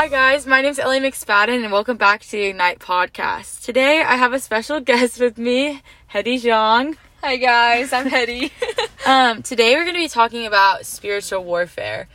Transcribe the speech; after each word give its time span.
Hi 0.00 0.08
guys, 0.08 0.46
my 0.46 0.62
name 0.62 0.70
is 0.70 0.78
Ellie 0.78 0.98
McSpadden 0.98 1.62
and 1.62 1.70
welcome 1.70 1.98
back 1.98 2.22
to 2.22 2.30
the 2.30 2.44
Ignite 2.44 2.78
podcast. 2.78 3.62
Today 3.62 4.00
I 4.00 4.16
have 4.16 4.32
a 4.32 4.40
special 4.40 4.80
guest 4.90 5.20
with 5.20 5.36
me, 5.36 5.82
Hedy 6.14 6.40
Zhang. 6.40 6.96
Hi 7.20 7.36
guys, 7.36 7.92
I'm 7.92 8.08
Hedy. 8.08 8.50
Um, 9.06 9.42
today 9.42 9.74
we're 9.74 9.84
going 9.84 9.96
to 9.96 10.00
be 10.00 10.08
talking 10.08 10.46
about 10.46 10.86
spiritual 10.86 11.44
warfare. 11.44 12.08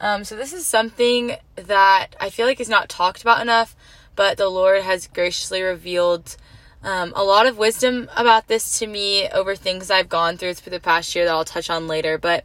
Um, 0.00 0.22
so 0.22 0.36
this 0.36 0.52
is 0.52 0.64
something 0.64 1.34
that 1.56 2.14
I 2.20 2.30
feel 2.30 2.46
like 2.46 2.60
is 2.60 2.68
not 2.68 2.88
talked 2.88 3.22
about 3.22 3.42
enough, 3.42 3.74
but 4.14 4.36
the 4.38 4.48
Lord 4.48 4.82
has 4.82 5.08
graciously 5.08 5.60
revealed 5.60 6.36
um, 6.84 7.12
a 7.16 7.24
lot 7.24 7.48
of 7.48 7.58
wisdom 7.58 8.08
about 8.16 8.46
this 8.46 8.78
to 8.78 8.86
me 8.86 9.28
over 9.30 9.56
things 9.56 9.90
I've 9.90 10.08
gone 10.08 10.36
through 10.36 10.54
for 10.54 10.70
the 10.70 10.78
past 10.78 11.16
year 11.16 11.24
that 11.24 11.34
I'll 11.34 11.44
touch 11.44 11.68
on 11.68 11.88
later. 11.88 12.16
But 12.16 12.44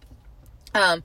um, 0.73 1.03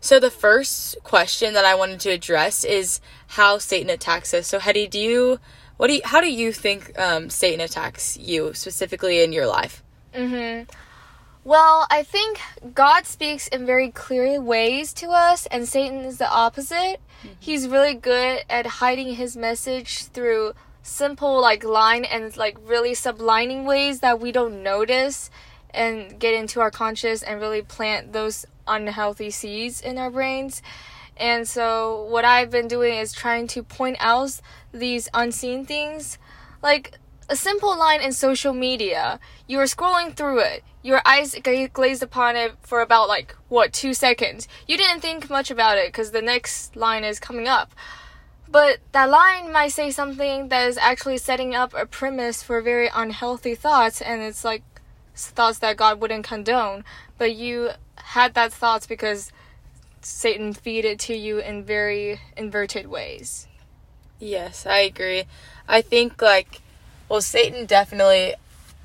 so 0.00 0.20
the 0.20 0.30
first 0.30 0.96
question 1.02 1.54
that 1.54 1.64
I 1.64 1.74
wanted 1.74 2.00
to 2.00 2.10
address 2.10 2.64
is 2.64 3.00
how 3.28 3.58
Satan 3.58 3.90
attacks 3.90 4.32
us. 4.34 4.46
So 4.46 4.58
Hedy, 4.58 4.88
do 4.88 4.98
you 4.98 5.40
what 5.76 5.86
do 5.88 5.94
you, 5.94 6.00
how 6.04 6.20
do 6.20 6.30
you 6.32 6.52
think 6.52 6.98
um, 6.98 7.30
Satan 7.30 7.60
attacks 7.60 8.16
you 8.16 8.52
specifically 8.54 9.22
in 9.22 9.32
your 9.32 9.46
life? 9.46 9.82
mhm. 10.14 10.68
Well, 11.44 11.86
I 11.88 12.02
think 12.02 12.40
God 12.74 13.06
speaks 13.06 13.48
in 13.48 13.64
very 13.64 13.90
clear 13.90 14.40
ways 14.40 14.92
to 14.94 15.08
us 15.10 15.46
and 15.46 15.66
Satan 15.66 16.00
is 16.00 16.18
the 16.18 16.28
opposite. 16.28 17.00
He's 17.38 17.66
really 17.68 17.94
good 17.94 18.44
at 18.50 18.66
hiding 18.66 19.14
his 19.14 19.36
message 19.36 20.04
through 20.06 20.52
simple 20.82 21.40
like 21.40 21.64
line 21.64 22.04
and 22.04 22.36
like 22.36 22.58
really 22.62 22.92
sublining 22.92 23.64
ways 23.64 24.00
that 24.00 24.20
we 24.20 24.32
don't 24.32 24.62
notice 24.62 25.30
and 25.70 26.18
get 26.18 26.34
into 26.34 26.60
our 26.60 26.70
conscious 26.70 27.22
and 27.22 27.40
really 27.40 27.62
plant 27.62 28.12
those 28.12 28.46
unhealthy 28.66 29.30
seeds 29.30 29.80
in 29.80 29.98
our 29.98 30.10
brains. 30.10 30.62
And 31.16 31.48
so 31.48 32.04
what 32.04 32.24
I've 32.24 32.50
been 32.50 32.68
doing 32.68 32.94
is 32.94 33.12
trying 33.12 33.46
to 33.48 33.62
point 33.62 33.96
out 33.98 34.40
these 34.72 35.08
unseen 35.12 35.64
things 35.64 36.18
like 36.62 36.98
a 37.28 37.36
simple 37.36 37.76
line 37.76 38.00
in 38.00 38.12
social 38.12 38.54
media. 38.54 39.20
You 39.46 39.58
are 39.58 39.64
scrolling 39.64 40.14
through 40.16 40.40
it. 40.40 40.64
Your 40.82 41.02
eyes 41.04 41.34
gla- 41.42 41.68
glazed 41.68 42.02
upon 42.02 42.36
it 42.36 42.54
for 42.62 42.80
about 42.80 43.08
like 43.08 43.36
what 43.48 43.72
two 43.72 43.94
seconds. 43.94 44.48
You 44.66 44.76
didn't 44.76 45.00
think 45.00 45.28
much 45.28 45.50
about 45.50 45.76
it 45.76 45.88
because 45.88 46.12
the 46.12 46.22
next 46.22 46.76
line 46.76 47.04
is 47.04 47.20
coming 47.20 47.48
up. 47.48 47.72
But 48.50 48.78
that 48.92 49.10
line 49.10 49.52
might 49.52 49.72
say 49.72 49.90
something 49.90 50.48
that 50.48 50.68
is 50.68 50.78
actually 50.78 51.18
setting 51.18 51.54
up 51.54 51.74
a 51.74 51.84
premise 51.84 52.42
for 52.42 52.62
very 52.62 52.88
unhealthy 52.94 53.54
thoughts, 53.54 54.00
and 54.00 54.22
it's 54.22 54.42
like 54.42 54.62
thoughts 55.26 55.58
that 55.58 55.76
God 55.76 56.00
wouldn't 56.00 56.24
condone. 56.24 56.84
But 57.16 57.34
you 57.34 57.70
had 57.96 58.34
that 58.34 58.52
thoughts 58.52 58.86
because 58.86 59.32
Satan 60.00 60.52
feed 60.52 60.84
it 60.84 60.98
to 61.00 61.14
you 61.14 61.38
in 61.38 61.64
very 61.64 62.20
inverted 62.36 62.86
ways. 62.86 63.46
Yes, 64.18 64.66
I 64.66 64.78
agree. 64.78 65.24
I 65.68 65.82
think 65.82 66.22
like 66.22 66.62
well 67.08 67.20
Satan 67.20 67.66
definitely 67.66 68.34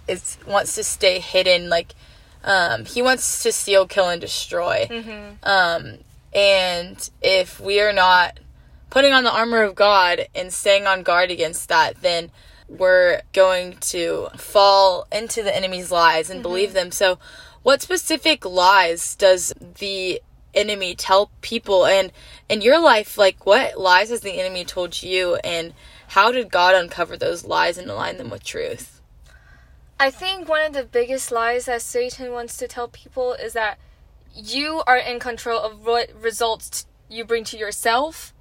is 0.08 0.38
wants 0.45 0.76
to 0.76 0.84
stay 0.84 1.20
hidden 1.20 1.70
like 1.70 1.95
um 2.44 2.86
he 2.86 3.02
wants 3.02 3.44
to 3.44 3.52
steal, 3.52 3.88
kill 3.88 4.09
and 4.09 4.22
destroy. 4.22 4.88
Mm-hmm. 4.89 5.36
Um 5.44 5.98
and 6.34 7.09
if 7.22 7.59
we 7.59 7.80
are 7.80 7.94
not 7.94 8.39
putting 8.89 9.14
on 9.14 9.23
the 9.23 9.31
armor 9.31 9.64
of 9.64 9.76
God 9.76 10.28
and 10.36 10.54
staying 10.54 10.86
on 10.86 11.04
guard 11.04 11.31
against 11.31 11.70
that, 11.70 12.02
then 12.02 12.31
we're 12.77 13.21
going 13.33 13.77
to 13.77 14.29
fall 14.35 15.07
into 15.11 15.43
the 15.43 15.55
enemy's 15.55 15.91
lies 15.91 16.29
and 16.29 16.38
mm-hmm. 16.38 16.43
believe 16.43 16.73
them. 16.73 16.91
So 16.91 17.19
what 17.61 17.81
specific 17.81 18.45
lies 18.45 19.15
does 19.15 19.53
the 19.80 20.21
enemy 20.53 20.95
tell 20.95 21.31
people? 21.42 21.86
And 21.86 22.11
in 22.49 22.61
your 22.61 22.80
life 22.80 23.17
like 23.17 23.45
what 23.45 23.80
lies 23.80 24.09
has 24.09 24.21
the 24.21 24.39
enemy 24.39 24.65
told 24.65 25.02
you? 25.02 25.36
And 25.37 25.73
how 26.09 26.31
did 26.31 26.52
god 26.52 26.75
uncover 26.75 27.17
those 27.17 27.45
lies 27.45 27.77
and 27.77 27.89
align 27.89 28.17
them 28.17 28.30
with 28.30 28.43
truth? 28.43 29.02
I 29.99 30.11
think 30.11 30.49
one 30.49 30.65
of 30.65 30.73
the 30.73 30.83
biggest 30.83 31.31
lies 31.31 31.65
that 31.65 31.81
Satan 31.81 32.33
wants 32.33 32.58
to 32.58 32.67
tell 32.67 32.87
people 32.87 33.33
is 33.33 33.53
that 33.53 33.80
you 34.36 34.81
are 34.86 34.98
in 34.98 35.19
control 35.19 35.59
of 35.59 35.86
what 35.86 36.09
results 36.19 36.86
you 37.09 37.23
bring 37.23 37.43
to 37.45 37.58
yourself, 37.58 38.33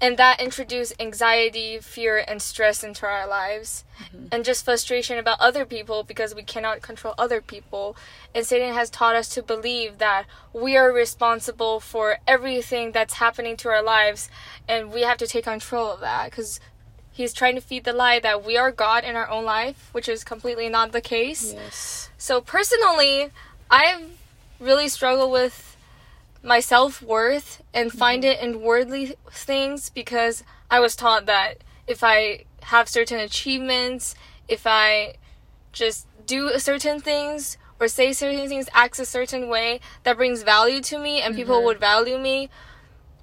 and 0.00 0.16
that 0.16 0.40
introduce 0.40 0.92
anxiety, 1.00 1.78
fear, 1.78 2.24
and 2.26 2.40
stress 2.40 2.84
into 2.84 3.06
our 3.06 3.26
lives, 3.26 3.84
mm-hmm. 4.02 4.26
and 4.30 4.44
just 4.44 4.64
frustration 4.64 5.18
about 5.18 5.40
other 5.40 5.64
people 5.64 6.04
because 6.04 6.34
we 6.34 6.42
cannot 6.42 6.82
control 6.82 7.14
other 7.18 7.40
people. 7.40 7.96
And 8.34 8.46
Satan 8.46 8.74
has 8.74 8.90
taught 8.90 9.16
us 9.16 9.28
to 9.30 9.42
believe 9.42 9.98
that 9.98 10.26
we 10.52 10.76
are 10.76 10.92
responsible 10.92 11.80
for 11.80 12.18
everything 12.26 12.92
that's 12.92 13.14
happening 13.14 13.56
to 13.58 13.68
our 13.68 13.82
lives, 13.82 14.30
and 14.68 14.92
we 14.92 15.02
have 15.02 15.18
to 15.18 15.26
take 15.26 15.44
control 15.44 15.90
of 15.92 16.00
that 16.00 16.30
because 16.30 16.60
He's 17.10 17.32
trying 17.32 17.56
to 17.56 17.60
feed 17.60 17.82
the 17.82 17.92
lie 17.92 18.20
that 18.20 18.44
we 18.44 18.56
are 18.56 18.70
God 18.70 19.02
in 19.02 19.16
our 19.16 19.28
own 19.28 19.44
life, 19.44 19.88
which 19.90 20.08
is 20.08 20.22
completely 20.22 20.68
not 20.68 20.92
the 20.92 21.00
case. 21.00 21.52
yes 21.52 22.10
So 22.16 22.40
personally, 22.40 23.30
I've 23.68 24.02
really 24.60 24.88
struggled 24.88 25.32
with 25.32 25.67
my 26.42 26.60
self 26.60 27.02
worth 27.02 27.62
and 27.74 27.90
mm-hmm. 27.90 27.98
find 27.98 28.24
it 28.24 28.40
in 28.40 28.60
worldly 28.60 29.16
things 29.30 29.90
because 29.90 30.44
I 30.70 30.80
was 30.80 30.96
taught 30.96 31.26
that 31.26 31.58
if 31.86 32.04
I 32.04 32.44
have 32.64 32.88
certain 32.88 33.18
achievements, 33.18 34.14
if 34.46 34.66
I 34.66 35.14
just 35.72 36.06
do 36.26 36.58
certain 36.58 37.00
things 37.00 37.56
or 37.80 37.88
say 37.88 38.12
certain 38.12 38.48
things, 38.48 38.68
act 38.72 38.98
a 38.98 39.04
certain 39.04 39.48
way 39.48 39.80
that 40.02 40.16
brings 40.16 40.42
value 40.42 40.80
to 40.82 40.98
me 40.98 41.20
and 41.20 41.34
people 41.34 41.56
mm-hmm. 41.56 41.66
would 41.66 41.80
value 41.80 42.18
me. 42.18 42.50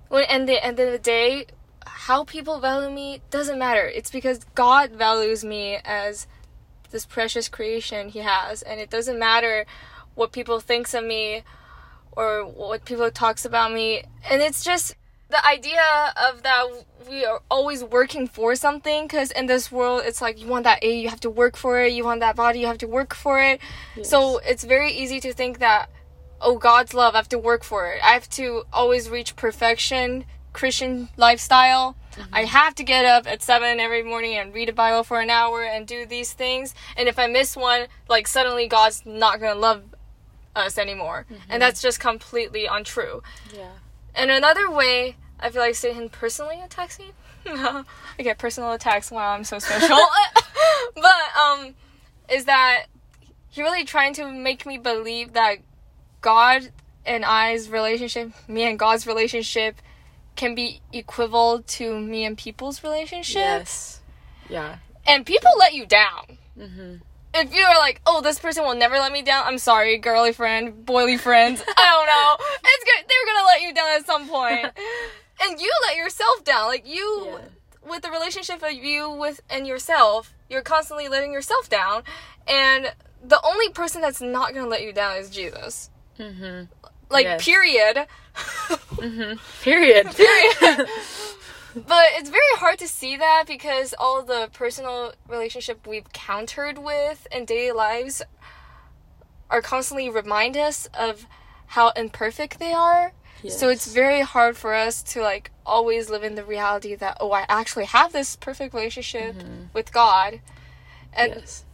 When 0.07 0.23
and 0.25 0.47
the 0.47 0.63
end 0.63 0.79
of 0.79 0.91
the 0.91 0.99
day, 0.99 1.47
how 1.85 2.23
people 2.23 2.59
value 2.59 2.93
me 2.93 3.21
doesn't 3.31 3.59
matter. 3.59 3.85
It's 3.87 4.11
because 4.11 4.43
God 4.55 4.91
values 4.91 5.43
me 5.43 5.79
as 5.83 6.27
this 6.91 7.05
precious 7.05 7.49
creation 7.49 8.09
he 8.09 8.19
has 8.19 8.61
and 8.61 8.79
it 8.79 8.89
doesn't 8.89 9.19
matter 9.19 9.65
what 10.13 10.31
people 10.31 10.59
thinks 10.59 10.93
of 10.93 11.03
me 11.03 11.43
or 12.15 12.45
what 12.45 12.85
people 12.85 13.09
talks 13.11 13.45
about 13.45 13.71
me. 13.71 14.03
And 14.29 14.41
it's 14.41 14.63
just 14.63 14.95
the 15.29 15.45
idea 15.45 16.13
of 16.29 16.43
that 16.43 16.67
we 17.09 17.25
are 17.25 17.41
always 17.49 17.83
working 17.83 18.27
for 18.27 18.55
something 18.55 19.03
because 19.03 19.31
in 19.31 19.45
this 19.45 19.71
world 19.71 20.01
it's 20.05 20.21
like 20.21 20.39
you 20.39 20.47
want 20.47 20.63
that 20.63 20.83
a 20.83 20.95
you 20.97 21.09
have 21.09 21.19
to 21.21 21.29
work 21.29 21.55
for 21.55 21.81
it. 21.81 21.93
You 21.93 22.03
want 22.03 22.19
that 22.21 22.35
body 22.35 22.59
you 22.59 22.67
have 22.67 22.77
to 22.79 22.87
work 22.87 23.13
for 23.13 23.41
it. 23.41 23.59
So 24.03 24.39
it's 24.39 24.63
very 24.63 24.91
easy 24.91 25.19
to 25.21 25.33
think 25.33 25.59
that 25.59 25.89
oh 26.41 26.57
god's 26.57 26.93
love 26.93 27.15
i 27.15 27.17
have 27.17 27.29
to 27.29 27.39
work 27.39 27.63
for 27.63 27.91
it. 27.91 27.99
I 28.03 28.11
have 28.11 28.29
to 28.31 28.63
always 28.73 29.09
reach 29.09 29.35
perfection 29.35 30.25
christian 30.53 31.09
lifestyle. 31.17 31.95
I 32.31 32.43
mm-hmm. 32.43 32.47
have 32.47 32.75
to 32.75 32.83
get 32.83 33.03
up 33.03 33.27
at 33.27 33.41
7 33.43 33.79
every 33.79 34.03
morning 34.03 34.35
and 34.35 34.53
read 34.53 34.69
a 34.69 34.73
bible 34.73 35.03
for 35.03 35.19
an 35.19 35.29
hour 35.29 35.63
and 35.63 35.85
do 35.85 36.05
these 36.05 36.33
things. 36.33 36.73
And 36.97 37.07
if 37.07 37.19
i 37.19 37.27
miss 37.27 37.55
one 37.55 37.87
like 38.07 38.27
suddenly 38.27 38.67
god's 38.67 39.05
not 39.05 39.39
gonna 39.39 39.59
love 39.59 39.83
us 40.55 40.77
anymore 40.77 41.25
and 41.49 41.61
that's 41.61 41.81
just 41.81 41.99
completely 41.99 42.65
untrue 42.65 43.21
yeah 43.53 43.71
and 44.15 44.31
another 44.31 44.69
way 44.71 45.15
I 45.39 45.49
feel 45.49 45.61
like 45.61 45.75
Satan 45.75 46.07
personally 46.07 46.61
attacks 46.63 46.97
me. 46.97 47.11
I 47.45 47.83
get 48.19 48.37
personal 48.37 48.71
attacks 48.71 49.11
while 49.11 49.31
I'm 49.33 49.43
so 49.43 49.59
special. 49.59 49.97
but 50.95 51.03
um 51.37 51.75
is 52.29 52.45
that 52.45 52.85
he 53.49 53.61
really 53.61 53.83
trying 53.83 54.13
to 54.13 54.31
make 54.31 54.65
me 54.65 54.77
believe 54.77 55.33
that 55.33 55.57
God 56.21 56.69
and 57.05 57.23
I's 57.25 57.69
relationship, 57.69 58.31
me 58.47 58.63
and 58.63 58.79
God's 58.79 59.05
relationship 59.05 59.81
can 60.37 60.55
be 60.55 60.81
equivalent 60.93 61.67
to 61.67 61.99
me 61.99 62.23
and 62.25 62.37
people's 62.37 62.81
relationship. 62.83 63.35
yes 63.35 64.01
yeah 64.49 64.77
And 65.05 65.25
people 65.25 65.51
let 65.59 65.73
you 65.73 65.85
down. 65.85 66.37
mm-hmm. 66.57 66.95
If 67.37 67.53
you're 67.53 67.77
like, 67.77 68.01
oh, 68.05 68.21
this 68.21 68.39
person 68.39 68.63
will 68.63 68.75
never 68.75 68.95
let 68.95 69.11
me 69.11 69.21
down, 69.21 69.43
I'm 69.45 69.57
sorry, 69.57 69.97
girly 69.97 70.31
friend, 70.31 70.85
boily 70.85 71.19
friends. 71.19 71.61
I 71.77 71.91
don't 71.91 72.07
know. 72.07 72.45
It's 72.63 72.83
good. 72.83 73.05
They're 73.09 73.33
gonna 73.33 73.45
let 73.45 73.61
you 73.61 73.73
down 73.73 73.89
at 73.99 74.05
some 74.05 74.27
point. 74.27 74.65
and 75.43 75.59
you 75.59 75.71
let 75.87 75.97
yourself 75.97 76.43
down. 76.45 76.67
Like 76.67 76.87
you, 76.87 77.27
Yeah. 77.27 77.89
with 77.91 78.01
the 78.03 78.09
relationship 78.09 78.63
of 78.63 78.71
you 78.71 79.09
with 79.09 79.41
and 79.49 79.67
yourself, 79.67 80.33
you're 80.49 80.61
constantly 80.61 81.07
letting 81.09 81.33
yourself 81.33 81.69
down. 81.69 82.03
And 82.47 82.93
the 83.23 83.39
only 83.43 83.69
person 83.69 84.01
that's 84.01 84.21
not 84.21 84.53
gonna 84.53 84.67
let 84.67 84.81
you 84.83 84.93
down 84.93 85.17
is 85.17 85.29
Jesus. 85.29 85.89
Mm-hmm. 86.19 86.65
Like, 87.09 87.25
Yes. 87.25 87.43
period. 87.45 88.07
Mm-hmm. 88.95 89.37
period 89.61 90.07
Period. 90.15 90.87
But 91.75 92.05
it's 92.13 92.29
very 92.29 92.55
hard 92.55 92.79
to 92.79 92.87
see 92.87 93.17
that 93.17 93.45
because 93.47 93.93
all 93.97 94.23
the 94.23 94.49
personal 94.53 95.13
relationship 95.27 95.85
we've 95.85 96.11
countered 96.13 96.77
with 96.77 97.27
in 97.31 97.45
daily 97.45 97.71
lives 97.71 98.21
are 99.49 99.61
constantly 99.61 100.09
remind 100.09 100.57
us 100.57 100.87
of 100.93 101.27
how 101.67 101.89
imperfect 101.89 102.59
they 102.59 102.73
are. 102.73 103.13
So 103.47 103.69
it's 103.69 103.93
very 103.93 104.21
hard 104.21 104.57
for 104.57 104.73
us 104.73 105.03
to 105.03 105.21
like 105.21 105.51
always 105.65 106.09
live 106.09 106.23
in 106.23 106.33
the 106.33 106.43
reality 106.43 106.95
that 106.95 107.17
oh 107.19 107.31
I 107.31 107.45
actually 107.47 107.85
have 107.85 108.11
this 108.11 108.35
perfect 108.35 108.73
relationship 108.73 109.35
with 109.71 109.91
God. 109.93 110.39
And 111.13 111.35
yes 111.35 111.65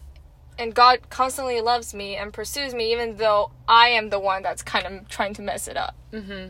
and 0.61 0.75
God 0.75 1.09
constantly 1.09 1.59
loves 1.59 1.93
me 1.93 2.15
and 2.15 2.31
pursues 2.31 2.73
me 2.73 2.91
even 2.91 3.17
though 3.17 3.51
I 3.67 3.89
am 3.89 4.09
the 4.09 4.19
one 4.19 4.43
that's 4.43 4.61
kind 4.61 4.85
of 4.85 5.09
trying 5.09 5.33
to 5.35 5.41
mess 5.41 5.67
it 5.67 5.75
up. 5.75 5.95
Mm-hmm. 6.13 6.49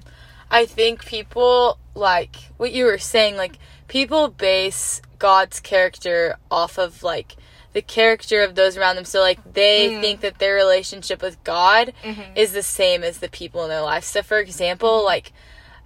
I 0.52 0.66
think 0.66 1.06
people 1.06 1.78
like 1.96 2.36
what 2.58 2.74
you 2.74 2.86
were 2.86 2.98
saying, 2.98 3.38
like 3.38 3.58
people 3.88 4.28
base 4.28 5.02
God's 5.18 5.60
character 5.60 6.36
off 6.52 6.78
of 6.78 7.04
like 7.04 7.36
the 7.74 7.82
character 7.82 8.44
of 8.44 8.56
those 8.56 8.76
around 8.76 8.98
them. 8.98 9.06
So 9.06 9.22
like 9.22 9.40
they 9.54 9.92
Mm. 9.92 10.02
think 10.02 10.22
that 10.22 10.40
their 10.40 10.56
relationship 10.56 11.22
with 11.22 11.42
God 11.46 11.94
Mhm. 12.04 12.36
is 12.36 12.52
the 12.52 12.64
same 12.64 13.02
as 13.04 13.20
the 13.20 13.30
people 13.30 13.64
in 13.64 13.70
their 13.70 13.82
life. 13.82 14.04
So 14.04 14.22
for 14.22 14.40
example, 14.40 15.04
like 15.06 15.32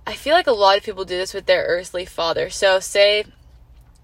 I 0.07 0.13
feel 0.15 0.33
like 0.33 0.47
a 0.47 0.51
lot 0.51 0.77
of 0.77 0.83
people 0.83 1.05
do 1.05 1.17
this 1.17 1.33
with 1.33 1.45
their 1.45 1.63
earthly 1.65 2.05
father. 2.05 2.49
So 2.49 2.79
say 2.79 3.25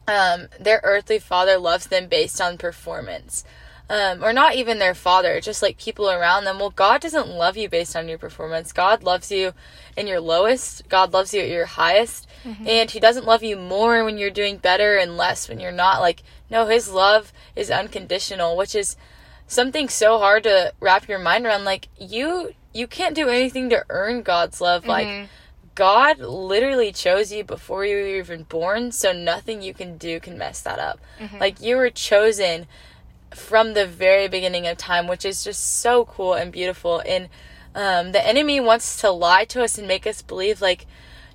um, 0.08 0.48
their 0.60 0.82
earthly 0.84 1.20
father 1.20 1.58
loves 1.58 1.88
them 1.88 2.08
based 2.08 2.42
on 2.42 2.58
performance. 2.58 3.44
Um, 3.90 4.24
or 4.24 4.32
not 4.34 4.56
even 4.56 4.80
their 4.80 4.96
father, 4.96 5.42
just 5.42 5.62
like 5.62 5.78
people 5.78 6.10
around 6.10 6.46
them. 6.46 6.60
Well, 6.60 6.70
God 6.70 7.02
doesn't 7.02 7.28
love 7.28 7.58
you 7.58 7.68
based 7.70 7.96
on 7.96 8.08
your 8.08 8.18
performance. 8.18 8.72
God 8.72 9.04
loves 9.04 9.32
you 9.32 9.54
in 9.98 10.08
your 10.08 10.20
lowest. 10.20 10.88
God 10.90 11.14
loves 11.14 11.34
you 11.34 11.42
at 11.42 11.50
your 11.50 11.66
highest. 11.66 12.28
And 12.66 12.90
He 12.90 13.00
doesn't 13.00 13.26
love 13.26 13.44
you 13.44 13.56
more 13.56 14.04
when 14.04 14.18
you're 14.18 14.32
doing 14.32 14.58
better 14.58 14.98
and 14.98 15.16
less 15.16 15.48
when 15.48 15.60
you're 15.60 15.72
not. 15.72 16.02
Like, 16.02 16.24
no, 16.50 16.66
His 16.66 16.90
love 16.90 17.32
is 17.56 17.70
unconditional, 17.70 18.58
which 18.58 18.74
is 18.74 18.98
something 19.48 19.90
so 19.90 20.18
hard 20.18 20.44
to 20.44 20.74
wrap 20.80 21.08
your 21.08 21.20
mind 21.20 21.46
around. 21.46 21.66
Like, 21.66 21.88
you 22.00 22.54
you 22.74 22.88
can't 22.88 23.14
do 23.16 23.28
anything 23.30 23.70
to 23.70 23.84
earn 23.90 24.22
God's 24.22 24.62
love. 24.62 24.86
Like, 24.88 25.08
Mhm. 25.08 25.28
God 25.76 26.20
literally 26.20 26.92
chose 26.92 27.32
you 27.32 27.44
before 27.44 27.86
you 27.86 27.96
were 27.98 28.08
even 28.20 28.44
born, 28.44 28.92
so 28.92 29.12
nothing 29.12 29.62
you 29.62 29.74
can 29.74 29.98
do 29.98 30.20
can 30.20 30.38
mess 30.38 30.62
that 30.62 30.80
up. 30.80 31.00
Like 31.40 31.62
you 31.62 31.78
were 31.78 31.90
chosen 31.90 32.68
from 33.34 33.74
the 33.74 33.86
very 33.86 34.28
beginning 34.28 34.68
of 34.68 34.78
time, 34.78 35.08
which 35.08 35.24
is 35.26 35.44
just 35.44 35.80
so 35.82 36.06
cool 36.06 36.34
and 36.34 36.52
beautiful. 36.52 37.02
And 37.06 37.30
um, 37.76 38.12
the 38.12 38.26
enemy 38.26 38.60
wants 38.60 39.00
to 39.02 39.12
lie 39.12 39.46
to 39.46 39.64
us 39.64 39.78
and 39.78 39.88
make 39.88 40.06
us 40.06 40.22
believe, 40.22 40.62
like, 40.62 40.86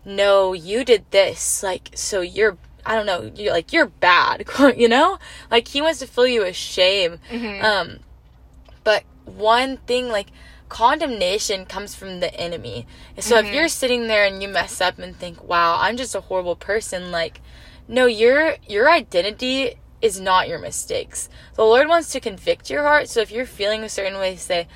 no, 0.04 0.52
you 0.52 0.84
did 0.84 1.04
this, 1.10 1.62
like, 1.62 1.90
so 1.94 2.20
you're. 2.20 2.56
I 2.88 2.94
don't 2.94 3.06
know, 3.06 3.32
you're 3.34 3.52
like 3.52 3.72
you're 3.72 3.86
bad, 3.86 4.44
you 4.76 4.86
know? 4.88 5.18
Like 5.50 5.66
he 5.66 5.82
wants 5.82 5.98
to 5.98 6.06
fill 6.06 6.28
you 6.28 6.42
with 6.42 6.54
shame. 6.54 7.18
Mhm. 7.28 7.60
Um 7.60 7.98
but 8.84 9.02
one 9.24 9.78
thing 9.78 10.06
like 10.08 10.28
condemnation 10.68 11.66
comes 11.66 11.96
from 11.96 12.20
the 12.20 12.32
enemy. 12.40 12.86
So 13.18 13.38
if 13.38 13.46
Mhm. 13.46 13.54
you're 13.54 13.68
sitting 13.68 14.06
there 14.06 14.24
and 14.24 14.40
you 14.40 14.48
mess 14.48 14.80
up 14.80 15.00
and 15.00 15.18
think, 15.18 15.42
"Wow, 15.42 15.78
I'm 15.80 15.96
just 15.96 16.14
a 16.14 16.20
horrible 16.20 16.54
person," 16.54 17.10
like 17.10 17.40
no, 17.88 18.06
your 18.06 18.54
your 18.68 18.88
identity 18.88 19.74
is 20.00 20.20
not 20.20 20.46
your 20.48 20.60
mistakes. 20.60 21.28
The 21.56 21.64
Lord 21.64 21.88
wants 21.88 22.10
to 22.10 22.20
convict 22.20 22.70
your 22.70 22.82
heart. 22.84 23.08
So 23.08 23.20
if 23.20 23.32
you're 23.32 23.46
feeling 23.46 23.82
a 23.82 23.88
certain 23.88 24.18
way, 24.20 24.36
say, 24.36 24.68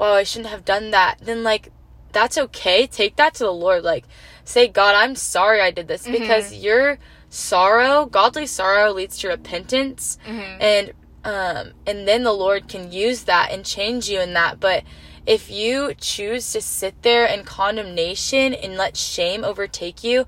"Wow, 0.00 0.14
I 0.14 0.24
shouldn't 0.24 0.50
have 0.50 0.64
done 0.64 0.90
that." 0.90 1.18
Then 1.28 1.44
like 1.44 1.64
that's 2.12 2.36
okay. 2.38 2.86
Take 2.86 3.14
that 3.16 3.34
to 3.34 3.44
the 3.44 3.52
Lord. 3.52 3.84
Like 3.84 4.04
say, 4.44 4.66
"God, 4.66 4.94
I'm 5.02 5.14
sorry 5.14 5.60
I 5.60 5.70
did 5.70 5.86
this." 5.88 6.06
Because 6.18 6.46
your 6.54 6.98
sorrow, 7.28 8.06
godly 8.06 8.46
sorrow 8.46 8.92
leads 8.92 9.16
to 9.18 9.28
repentance 9.28 10.18
Mhm. 10.26 10.56
and 10.60 10.92
um 11.24 11.72
and 11.86 12.08
then 12.08 12.22
the 12.24 12.32
lord 12.32 12.66
can 12.66 12.90
use 12.90 13.24
that 13.24 13.52
and 13.52 13.62
change 13.64 14.08
you 14.08 14.18
in 14.18 14.32
that 14.32 14.58
but 14.58 14.82
if 15.26 15.50
you 15.50 15.92
choose 16.12 16.50
to 16.52 16.60
sit 16.62 16.94
there 17.02 17.26
in 17.26 17.44
condemnation 17.44 18.54
and 18.54 18.76
let 18.76 18.96
shame 18.96 19.44
overtake 19.44 20.02
you 20.02 20.26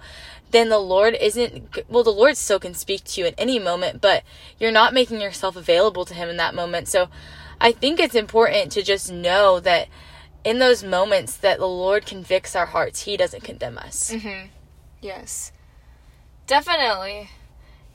then 0.51 0.69
the 0.69 0.79
lord 0.79 1.15
isn't 1.19 1.53
well 1.89 2.05
the 2.05 2.11
lord 2.13 2.37
still 2.37 2.61
can 2.61 2.75
speak 2.75 3.03
to 3.05 3.21
you 3.23 3.27
at 3.27 3.35
any 3.39 3.59
moment 3.59 4.01
but 4.03 4.23
you're 4.61 4.71
not 4.71 4.93
making 4.93 5.19
yourself 5.21 5.57
available 5.57 6.05
to 6.05 6.13
him 6.15 6.29
in 6.29 6.37
that 6.37 6.55
moment 6.55 6.87
so 6.89 7.09
i 7.63 7.73
think 7.73 7.99
it's 7.99 8.15
important 8.15 8.71
to 8.71 8.83
just 8.83 9.11
know 9.11 9.59
that 9.59 9.89
in 10.45 10.59
those 10.59 10.85
moments 10.85 11.37
that 11.37 11.59
the 11.59 11.67
lord 11.67 12.05
convicts 12.05 12.55
our 12.55 12.67
hearts 12.67 13.03
he 13.03 13.17
doesn't 13.17 13.43
condemn 13.43 13.79
us 13.79 14.13
Mm-hmm. 14.13 14.49
Yes. 15.03 15.53
Definitely. 16.47 17.29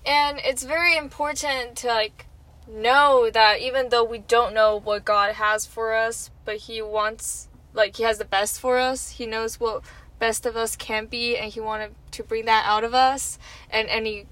And 0.06 0.40
it's 0.44 0.64
very 0.64 0.96
important 0.98 1.76
to 1.78 1.88
like 1.88 2.26
know 2.70 3.30
that 3.32 3.62
even 3.62 3.90
though 3.90 4.04
we 4.04 4.20
don't 4.20 4.54
know 4.54 4.78
what 4.78 5.06
God 5.06 5.36
has 5.36 5.66
for 5.66 5.94
us, 5.94 6.30
but 6.44 6.58
he 6.58 6.82
wants 6.82 7.48
like 7.74 7.96
he 7.96 8.04
has 8.04 8.18
the 8.18 8.26
best 8.26 8.60
for 8.60 8.78
us. 8.78 9.12
He 9.12 9.26
knows 9.26 9.60
what 9.60 9.84
best 10.20 10.46
of 10.46 10.58
us 10.58 10.76
can 10.76 11.06
be 11.06 11.38
and 11.38 11.54
he 11.54 11.60
wanted 11.60 11.96
to 12.12 12.24
bring 12.24 12.46
that 12.46 12.66
out 12.68 12.84
of 12.84 12.94
us. 12.94 13.40
And 13.70 13.88
any 13.88 14.26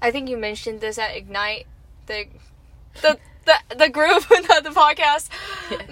I 0.00 0.10
think 0.10 0.28
you 0.28 0.36
mentioned 0.36 0.80
this 0.80 0.98
at 0.98 1.16
Ignite 1.16 1.66
the 2.06 2.26
the 3.02 3.18
the, 3.46 3.54
the 3.76 3.88
group, 3.88 4.24
not 4.48 4.64
the 4.64 4.70
podcast, 4.70 5.28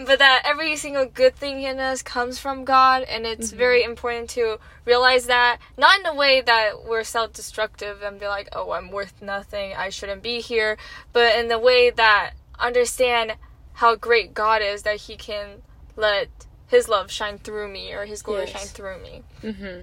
but 0.07 0.19
that 0.19 0.43
every 0.45 0.77
single 0.77 1.07
good 1.07 1.35
thing 1.35 1.63
in 1.63 1.79
us 1.81 2.03
comes 2.03 2.39
from 2.39 2.65
God, 2.65 3.03
and 3.05 3.27
it's 3.27 3.51
very 3.51 3.83
important 3.83 4.31
to 4.31 4.59
realize 4.85 5.27
that 5.27 5.59
not 5.77 6.01
in 6.01 6.07
a 6.07 6.15
way 6.15 6.41
that 6.41 6.85
we're 6.85 7.05
self-destructive 7.05 8.03
and 8.03 8.19
be 8.21 8.27
like, 8.27 8.49
"Oh, 8.53 8.73
I'm 8.73 8.91
worth 8.91 9.21
nothing. 9.23 9.75
I 9.75 9.89
shouldn't 9.91 10.23
be 10.23 10.41
here," 10.41 10.77
but 11.13 11.37
in 11.37 11.49
the 11.49 11.59
way 11.59 11.91
that 11.91 12.33
understand 12.59 13.35
how 13.75 13.95
great 13.95 14.35
God 14.35 14.61
is 14.63 14.83
that 14.83 14.97
He 14.97 15.17
can 15.17 15.63
let 15.97 16.29
His 16.67 16.89
love 16.89 17.11
shine 17.11 17.39
through 17.39 17.69
me 17.69 17.93
or 17.93 18.05
His 18.05 18.23
glory 18.23 18.43
Yes. 18.47 18.51
shine 18.53 18.67
through 18.69 19.03
me. 19.03 19.23
Mm-hmm. 19.43 19.81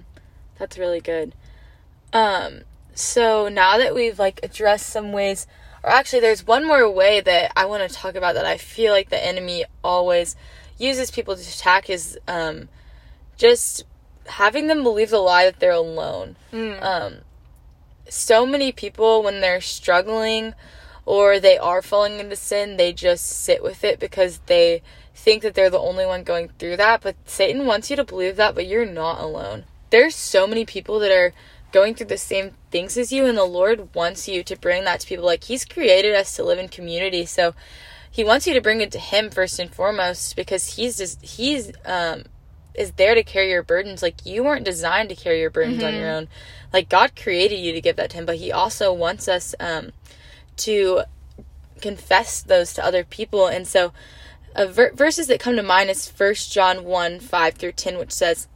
That's 0.58 0.78
really 0.78 1.00
good. 1.00 1.34
Um, 2.12 2.62
so 2.94 3.48
now 3.48 3.76
that 3.78 3.94
we've 3.94 4.18
like 4.18 4.40
addressed 4.42 4.86
some 4.88 5.12
ways, 5.12 5.46
or 5.86 5.92
actually, 5.92 6.18
there's 6.18 6.44
one 6.44 6.66
more 6.66 6.90
way 6.90 7.20
that 7.20 7.52
I 7.54 7.64
want 7.66 7.88
to 7.88 7.96
talk 7.96 8.16
about 8.16 8.34
that 8.34 8.44
I 8.44 8.56
feel 8.56 8.92
like 8.92 9.08
the 9.08 9.24
enemy 9.24 9.64
always 9.84 10.34
uses 10.78 11.12
people 11.12 11.36
to 11.36 11.40
attack 11.40 11.88
is 11.88 12.18
um, 12.26 12.68
just 13.36 13.84
having 14.26 14.66
them 14.66 14.82
believe 14.82 15.10
the 15.10 15.18
lie 15.18 15.44
that 15.44 15.60
they're 15.60 15.70
alone. 15.70 16.34
Mm. 16.52 16.82
Um, 16.82 17.14
so 18.08 18.44
many 18.44 18.72
people, 18.72 19.22
when 19.22 19.40
they're 19.40 19.60
struggling 19.60 20.54
or 21.04 21.38
they 21.38 21.56
are 21.56 21.82
falling 21.82 22.18
into 22.18 22.34
sin, 22.34 22.76
they 22.76 22.92
just 22.92 23.24
sit 23.24 23.62
with 23.62 23.84
it 23.84 24.00
because 24.00 24.40
they 24.46 24.82
think 25.14 25.42
that 25.44 25.54
they're 25.54 25.70
the 25.70 25.78
only 25.78 26.04
one 26.04 26.24
going 26.24 26.48
through 26.58 26.78
that. 26.78 27.00
But 27.00 27.14
Satan 27.26 27.64
wants 27.64 27.90
you 27.90 27.96
to 27.96 28.04
believe 28.04 28.34
that, 28.34 28.56
but 28.56 28.66
you're 28.66 28.86
not 28.86 29.20
alone. 29.20 29.66
There's 29.90 30.16
so 30.16 30.48
many 30.48 30.64
people 30.64 30.98
that 30.98 31.12
are 31.12 31.32
going 31.70 31.94
through 31.94 32.06
the 32.06 32.18
same 32.18 32.54
things 32.76 32.98
as 32.98 33.10
you, 33.10 33.24
and 33.24 33.38
the 33.38 33.44
Lord 33.44 33.94
wants 33.94 34.28
you 34.28 34.42
to 34.44 34.56
bring 34.56 34.84
that 34.84 35.00
to 35.00 35.06
people. 35.06 35.24
Like, 35.24 35.44
He's 35.44 35.64
created 35.64 36.14
us 36.14 36.36
to 36.36 36.44
live 36.44 36.58
in 36.58 36.68
community, 36.68 37.24
so 37.24 37.54
He 38.10 38.22
wants 38.22 38.46
you 38.46 38.52
to 38.52 38.60
bring 38.60 38.82
it 38.82 38.92
to 38.92 38.98
Him 38.98 39.30
first 39.30 39.58
and 39.58 39.72
foremost 39.72 40.36
because 40.36 40.76
He's 40.76 40.98
just, 40.98 41.22
He's, 41.24 41.72
um, 41.86 42.24
is 42.74 42.92
there 42.92 43.14
to 43.14 43.22
carry 43.22 43.50
your 43.50 43.62
burdens. 43.62 44.02
Like 44.02 44.26
you 44.26 44.44
weren't 44.44 44.64
designed 44.64 45.08
to 45.08 45.14
carry 45.14 45.40
your 45.40 45.50
burdens 45.50 45.82
on 45.82 45.94
your 45.94 46.10
own. 46.10 46.28
Like 46.72 46.90
God 46.90 47.16
created 47.16 47.56
you 47.56 47.72
to 47.72 47.80
give 47.80 47.96
that 47.96 48.10
to 48.10 48.18
him, 48.18 48.26
but 48.26 48.36
he 48.36 48.52
also 48.52 48.92
wants 48.92 49.28
us 49.28 49.54
um 49.58 49.92
to 50.58 51.02
confess 51.80 52.42
those 52.42 52.74
to 52.74 52.84
other 52.84 53.04
people. 53.04 53.46
And 53.46 53.66
so 53.66 53.92
uh, 54.54 54.66
ver- 54.66 54.92
verses 54.92 55.26
that 55.28 55.40
come 55.40 55.56
to 55.56 55.62
mind 55.62 55.90
is 55.90 56.08
1 56.08 56.34
John 56.50 56.84
1 56.84 57.20
5 57.20 57.54
through 57.54 57.72
10, 57.72 57.98
which 57.98 58.12
says, 58.12 58.48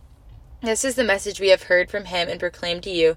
This 0.62 0.84
is 0.84 0.94
the 0.94 1.04
message 1.04 1.40
we 1.40 1.48
have 1.48 1.64
heard 1.64 1.90
from 1.90 2.06
him 2.06 2.28
and 2.28 2.40
proclaimed 2.40 2.82
to 2.84 2.90
you 2.90 3.16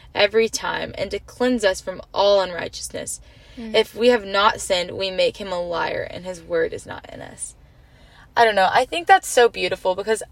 every 0.13 0.49
time 0.49 0.93
and 0.97 1.09
to 1.11 1.19
cleanse 1.19 1.63
us 1.63 1.81
from 1.81 2.01
all 2.13 2.41
unrighteousness. 2.41 3.21
If 3.57 3.93
we 3.93 4.07
have 4.07 4.25
not 4.25 4.59
sinned, 4.61 4.91
we 4.91 5.11
make 5.11 5.37
him 5.37 5.51
a 5.51 5.61
liar, 5.61 6.07
and 6.09 6.25
his 6.25 6.41
word 6.41 6.73
is 6.73 6.85
not 6.85 7.07
in 7.13 7.21
us. 7.21 7.55
I 8.35 8.43
don't 8.45 8.55
know. 8.55 8.69
I 8.71 8.85
think 8.85 9.07
that's 9.07 9.27
so 9.27 9.49
beautiful 9.49 9.93
because, 9.93 10.23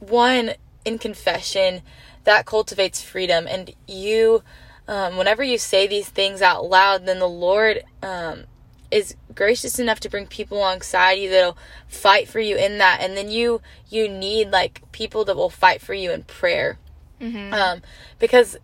one, 0.00 0.52
in 0.84 0.98
confession, 0.98 1.82
that 2.24 2.46
cultivates 2.46 3.00
freedom, 3.02 3.46
and 3.48 3.72
you, 3.86 4.42
um, 4.88 5.16
whenever 5.16 5.42
you 5.42 5.58
say 5.58 5.86
these 5.86 6.08
things 6.08 6.42
out 6.42 6.64
loud, 6.68 7.06
then 7.06 7.18
the 7.18 7.28
Lord 7.28 7.82
um, 8.02 8.44
is 8.90 9.14
gracious 9.34 9.78
enough 9.78 10.00
to 10.00 10.10
bring 10.10 10.26
people 10.26 10.58
alongside 10.58 11.12
you 11.12 11.30
that'll 11.30 11.56
fight 11.86 12.28
for 12.28 12.40
you 12.40 12.56
in 12.56 12.78
that, 12.78 12.98
and 13.00 13.16
then 13.16 13.30
you 13.30 13.62
you 13.88 14.08
need 14.08 14.50
like 14.50 14.82
people 14.92 15.24
that 15.24 15.36
will 15.36 15.50
fight 15.50 15.80
for 15.80 15.94
you 15.94 16.10
in 16.10 16.24
prayer, 16.24 16.78
Mm-hmm. 17.20 17.52
um, 17.54 17.82
because 18.18 18.56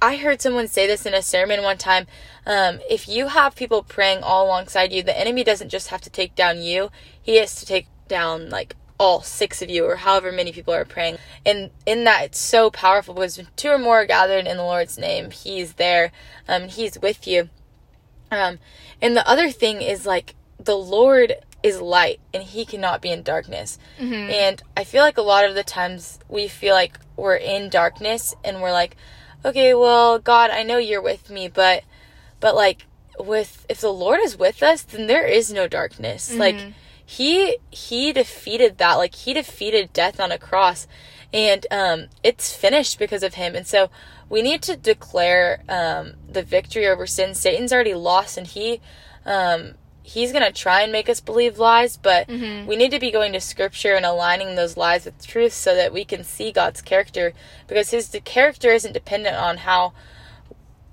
I 0.00 0.16
heard 0.16 0.40
someone 0.40 0.68
say 0.68 0.86
this 0.86 1.06
in 1.06 1.14
a 1.14 1.22
sermon 1.22 1.62
one 1.62 1.78
time. 1.78 2.06
Um, 2.46 2.80
if 2.88 3.08
you 3.08 3.28
have 3.28 3.56
people 3.56 3.82
praying 3.82 4.22
all 4.22 4.46
alongside 4.46 4.92
you, 4.92 5.02
the 5.02 5.18
enemy 5.18 5.44
doesn't 5.44 5.70
just 5.70 5.88
have 5.88 6.00
to 6.02 6.10
take 6.10 6.34
down 6.34 6.62
you; 6.62 6.90
he 7.20 7.36
has 7.36 7.54
to 7.56 7.66
take 7.66 7.86
down 8.06 8.48
like 8.48 8.76
all 8.98 9.22
six 9.22 9.60
of 9.62 9.70
you, 9.70 9.84
or 9.84 9.96
however 9.96 10.32
many 10.32 10.52
people 10.52 10.74
are 10.74 10.84
praying. 10.84 11.18
And 11.44 11.70
in 11.86 12.04
that, 12.04 12.24
it's 12.24 12.38
so 12.38 12.70
powerful 12.70 13.14
because 13.14 13.36
when 13.36 13.48
two 13.56 13.70
or 13.70 13.78
more 13.78 14.02
are 14.02 14.06
gathered 14.06 14.46
in 14.46 14.56
the 14.56 14.62
Lord's 14.62 14.98
name, 14.98 15.30
He's 15.30 15.74
there. 15.74 16.12
Um, 16.48 16.68
He's 16.68 16.98
with 17.00 17.26
you. 17.26 17.48
Um, 18.30 18.58
and 19.00 19.16
the 19.16 19.28
other 19.28 19.50
thing 19.50 19.82
is 19.82 20.06
like 20.06 20.34
the 20.58 20.76
Lord 20.76 21.34
is 21.62 21.80
light 21.80 22.20
and 22.32 22.42
he 22.42 22.64
cannot 22.64 23.02
be 23.02 23.10
in 23.10 23.22
darkness. 23.22 23.78
Mhm. 23.98 24.30
And 24.30 24.62
I 24.76 24.84
feel 24.84 25.02
like 25.02 25.18
a 25.18 25.22
lot 25.22 25.44
of 25.44 25.54
the 25.54 25.64
times 25.64 26.18
we 26.28 26.46
feel 26.46 26.74
like 26.74 26.98
we're 27.16 27.36
in 27.36 27.68
darkness 27.68 28.34
and 28.44 28.60
we're 28.62 28.70
like, 28.72 28.96
okay, 29.44 29.74
well, 29.74 30.18
God, 30.18 30.50
I 30.50 30.62
know 30.62 30.78
you're 30.78 31.02
with 31.02 31.30
me, 31.30 31.48
but 31.48 31.84
but 32.40 32.54
like 32.54 32.86
with 33.18 33.66
if 33.68 33.80
the 33.80 33.92
Lord 33.92 34.20
is 34.22 34.36
with 34.36 34.62
us, 34.62 34.82
then 34.82 35.06
there 35.06 35.26
is 35.26 35.52
no 35.52 35.66
darkness. 35.68 36.34
Like 36.36 36.54
he 37.04 37.58
he 37.70 38.12
defeated 38.12 38.78
that. 38.78 38.94
Like 38.94 39.14
he 39.14 39.32
defeated 39.34 39.92
death 39.92 40.20
on 40.20 40.30
a 40.32 40.38
cross 40.38 40.86
and 41.32 41.66
um 41.70 42.06
it's 42.22 42.54
finished 42.54 42.98
because 42.98 43.22
of 43.22 43.34
him. 43.34 43.54
And 43.54 43.66
so 43.66 43.90
we 44.28 44.42
need 44.42 44.62
to 44.62 44.76
declare 44.76 45.62
um 45.68 46.12
the 46.30 46.42
victory 46.42 46.86
over 46.86 47.06
sin. 47.06 47.34
Satan's 47.34 47.72
already 47.72 47.94
lost 47.94 48.36
and 48.38 48.46
he 48.46 48.80
um 49.24 49.74
he's 50.08 50.32
going 50.32 50.44
to 50.44 50.52
try 50.52 50.80
and 50.82 50.90
make 50.90 51.08
us 51.08 51.20
believe 51.20 51.58
lies, 51.58 51.96
but 51.98 52.26
Mhm. 52.28 52.66
we 52.66 52.76
need 52.76 52.90
to 52.92 52.98
be 52.98 53.10
going 53.10 53.32
to 53.34 53.40
scripture 53.40 53.94
and 53.94 54.06
aligning 54.06 54.54
those 54.56 54.76
lies 54.76 55.04
with 55.04 55.26
truth 55.26 55.52
so 55.52 55.74
that 55.74 55.92
we 55.92 56.04
can 56.04 56.24
see 56.24 56.50
God's 56.50 56.80
character 56.80 57.32
because 57.66 57.90
his 57.90 58.08
the 58.08 58.20
character 58.20 58.70
isn't 58.72 58.92
dependent 58.92 59.36
on 59.36 59.58
how 59.58 59.92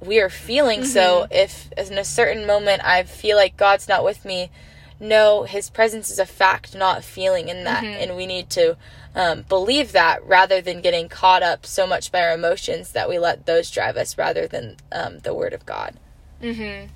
we 0.01 0.19
are 0.19 0.29
feeling. 0.29 0.83
So 0.85 1.27
if 1.31 1.71
in 1.77 1.97
a 1.97 2.03
certain 2.03 2.45
moment 2.45 2.83
I 2.83 3.03
feel 3.03 3.37
like 3.37 3.55
God's 3.57 3.87
not 3.87 4.03
with 4.03 4.25
me, 4.25 4.51
no, 4.99 5.43
his 5.43 5.69
presence 5.69 6.09
is 6.09 6.19
a 6.19 6.25
fact, 6.25 6.75
not 6.75 7.03
feeling 7.03 7.47
in 7.49 7.63
that. 7.63 7.83
Mhm. 7.83 8.01
And 8.01 8.15
we 8.15 8.25
need 8.25 8.49
to 8.51 8.75
um, 9.17 9.43
believe 9.47 9.93
that 9.93 10.21
rather 10.25 10.59
than 10.59 10.81
getting 10.81 11.07
caught 11.07 11.41
up 11.41 11.65
so 11.65 11.87
much 11.87 12.11
by 12.11 12.21
our 12.21 12.33
emotions 12.33 12.91
that 12.91 13.07
we 13.07 13.17
let 13.17 13.45
those 13.45 13.71
drive 13.71 13.95
us 13.95 14.17
rather 14.17 14.45
than 14.45 14.75
um, 14.91 15.19
the 15.19 15.33
word 15.33 15.53
of 15.53 15.65
God. 15.65 15.95
Mhm. 16.41 16.89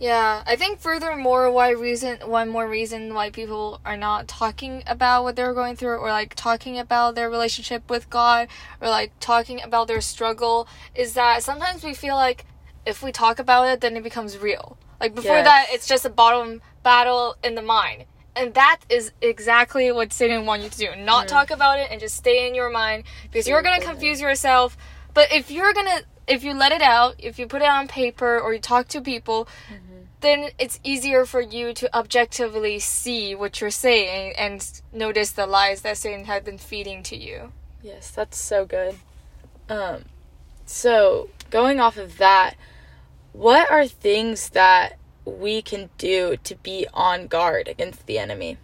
Yeah, 0.00 0.42
I 0.46 0.56
think 0.56 0.80
furthermore, 0.80 1.50
why 1.50 1.70
reason 1.70 2.18
one 2.26 2.48
more 2.48 2.68
reason 2.68 3.14
why 3.14 3.30
people 3.30 3.80
are 3.84 3.96
not 3.96 4.26
talking 4.26 4.82
about 4.86 5.22
what 5.22 5.36
they're 5.36 5.54
going 5.54 5.76
through, 5.76 5.96
or 5.96 6.10
like 6.10 6.34
talking 6.34 6.78
about 6.78 7.14
their 7.14 7.30
relationship 7.30 7.88
with 7.88 8.10
God, 8.10 8.48
or 8.80 8.88
like 8.88 9.12
talking 9.20 9.62
about 9.62 9.88
their 9.88 10.00
struggle, 10.00 10.66
is 10.94 11.14
that 11.14 11.42
sometimes 11.42 11.84
we 11.84 11.94
feel 11.94 12.16
like 12.16 12.44
if 12.84 13.02
we 13.02 13.12
talk 13.12 13.38
about 13.38 13.68
it, 13.68 13.80
then 13.80 13.96
it 13.96 14.02
becomes 14.02 14.36
real. 14.38 14.76
Like 15.00 15.14
before 15.14 15.36
Yes. 15.36 15.46
that, 15.46 15.66
it's 15.70 15.86
just 15.86 16.04
a 16.04 16.10
bottom 16.10 16.60
battle 16.82 17.36
in 17.42 17.54
the 17.54 17.62
mind. 17.62 18.04
And 18.36 18.52
that 18.54 18.80
is 18.88 19.12
exactly 19.22 19.92
what 19.92 20.12
Satan 20.12 20.44
wants 20.44 20.64
you 20.64 20.70
to 20.70 20.96
do. 20.96 21.02
Not 21.02 21.26
mm. 21.26 21.28
talk 21.28 21.50
about 21.50 21.78
it 21.78 21.88
and 21.90 22.00
just 22.00 22.16
stay 22.16 22.48
in 22.48 22.54
your 22.54 22.68
mind 22.68 23.04
because 23.22 23.46
you're 23.46 23.62
gonna 23.62 23.80
confuse 23.80 24.20
yourself. 24.20 24.76
But 25.14 25.32
if 25.32 25.50
you're 25.52 25.72
gonna, 25.72 26.00
if 26.26 26.42
you 26.42 26.52
let 26.52 26.72
it 26.72 26.82
out, 26.82 27.14
if 27.18 27.38
you 27.38 27.46
put 27.46 27.62
it 27.62 27.68
on 27.68 27.86
paper 27.86 28.40
or 28.40 28.52
you 28.52 28.58
talk 28.58 28.88
to 28.88 29.00
people, 29.00 29.46
then 30.24 30.48
it's 30.58 30.80
easier 30.82 31.26
for 31.26 31.40
you 31.40 31.74
to 31.74 31.94
objectively 31.96 32.78
see 32.78 33.34
what 33.34 33.60
you're 33.60 33.70
saying 33.70 34.32
and 34.38 34.80
notice 34.92 35.30
the 35.30 35.46
lies 35.46 35.82
that 35.82 35.98
Satan 35.98 36.24
has 36.24 36.42
been 36.42 36.58
feeding 36.58 37.02
to 37.04 37.16
you. 37.16 37.52
Yes, 37.82 38.10
that's 38.10 38.38
so 38.38 38.64
good. 38.64 38.96
Um, 39.68 40.06
so 40.64 41.28
going 41.50 41.78
off 41.78 41.98
of 41.98 42.16
that, 42.18 42.54
what 43.32 43.70
are 43.70 43.86
things 43.86 44.48
that 44.50 44.96
we 45.26 45.60
can 45.60 45.90
do 45.98 46.36
to 46.44 46.54
be 46.56 46.86
on 46.94 47.26
guard 47.26 47.68
against 47.68 48.06
the 48.06 48.18
enemy? 48.18 48.56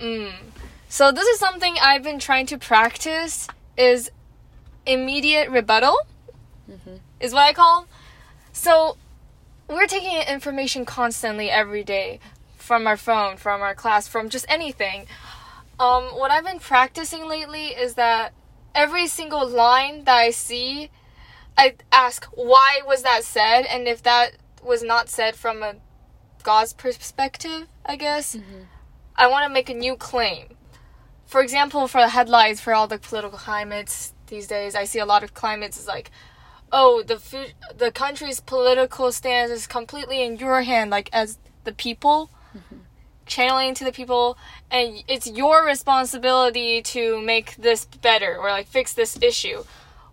Mm. 0.00 0.32
So 0.88 1.12
this 1.12 1.28
is 1.28 1.38
something 1.38 1.76
I've 1.80 2.02
been 2.02 2.18
trying 2.18 2.46
to 2.46 2.58
practice 2.58 3.46
is 3.76 4.10
immediate 4.84 5.48
rebuttal 5.50 5.96
Mhm. 6.68 7.00
is 7.20 7.32
what 7.32 7.42
I 7.42 7.52
call. 7.52 7.86
So 8.52 8.96
we're 9.68 9.86
taking 9.86 10.16
information 10.22 10.84
constantly 10.84 11.50
every 11.50 11.84
day 11.84 12.20
from 12.56 12.86
our 12.86 12.96
phone, 12.96 13.36
from 13.36 13.60
our 13.60 13.74
class, 13.74 14.08
from 14.08 14.28
just 14.28 14.46
anything. 14.48 15.06
Um, 15.78 16.04
what 16.04 16.30
I've 16.30 16.44
been 16.44 16.58
practicing 16.58 17.28
lately 17.28 17.68
is 17.68 17.94
that 17.94 18.32
every 18.74 19.06
single 19.06 19.46
line 19.48 20.04
that 20.04 20.16
I 20.16 20.30
see, 20.30 20.90
I 21.56 21.74
ask 21.92 22.24
why 22.26 22.80
was 22.86 23.02
that 23.02 23.24
said, 23.24 23.62
and 23.62 23.86
if 23.86 24.02
that 24.02 24.32
was 24.62 24.82
not 24.82 25.08
said 25.08 25.36
from 25.36 25.62
a 25.62 25.76
God's 26.42 26.72
perspective, 26.72 27.68
I 27.84 27.96
guess, 27.96 28.36
I 29.16 29.28
want 29.28 29.46
to 29.46 29.52
make 29.52 29.68
a 29.68 29.74
new 29.74 29.96
claim. 29.96 30.56
For 31.26 31.40
example, 31.40 31.88
for 31.88 32.00
the 32.00 32.08
headlines 32.08 32.60
for 32.60 32.72
all 32.72 32.86
the 32.86 32.98
political 32.98 33.38
climates 33.38 34.14
these 34.28 34.46
days, 34.46 34.74
I 34.74 34.84
see 34.84 34.98
a 35.00 35.06
lot 35.06 35.22
of 35.24 35.34
climates 35.34 35.78
is 35.78 35.88
like, 35.88 36.10
oh, 36.72 37.02
the 37.02 37.18
food, 37.18 37.54
the 37.76 37.90
country's 37.90 38.40
political 38.40 39.12
stance 39.12 39.50
is 39.50 39.66
completely 39.66 40.22
in 40.22 40.36
your 40.36 40.62
hand, 40.62 40.90
like 40.90 41.08
as 41.12 41.38
the 41.64 41.72
people, 41.72 42.30
mm-hmm. 42.56 42.78
channeling 43.26 43.74
to 43.74 43.84
the 43.84 43.92
people, 43.92 44.36
and 44.70 45.02
it's 45.08 45.26
your 45.26 45.64
responsibility 45.64 46.82
to 46.82 47.20
make 47.22 47.56
this 47.56 47.84
better 47.84 48.36
or 48.36 48.50
like 48.50 48.66
fix 48.66 48.92
this 48.92 49.18
issue. 49.22 49.64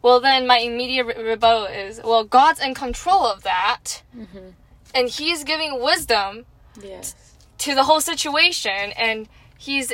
Well, 0.02 0.20
then 0.20 0.46
my 0.48 0.58
immediate 0.58 1.06
re- 1.06 1.24
rebuttal 1.24 1.66
is, 1.66 2.02
well, 2.04 2.24
God's 2.26 2.60
in 2.60 2.74
control 2.74 3.26
of 3.26 3.44
that, 3.44 4.02
mm-hmm. 4.16 4.50
and 4.94 5.10
He's 5.10 5.44
giving 5.44 5.82
wisdom 5.82 6.46
Yes. 6.82 7.16
to 7.60 7.76
the 7.76 7.84
whole 7.84 8.02
situation 8.02 8.92
and 8.98 9.28
he's 9.58 9.94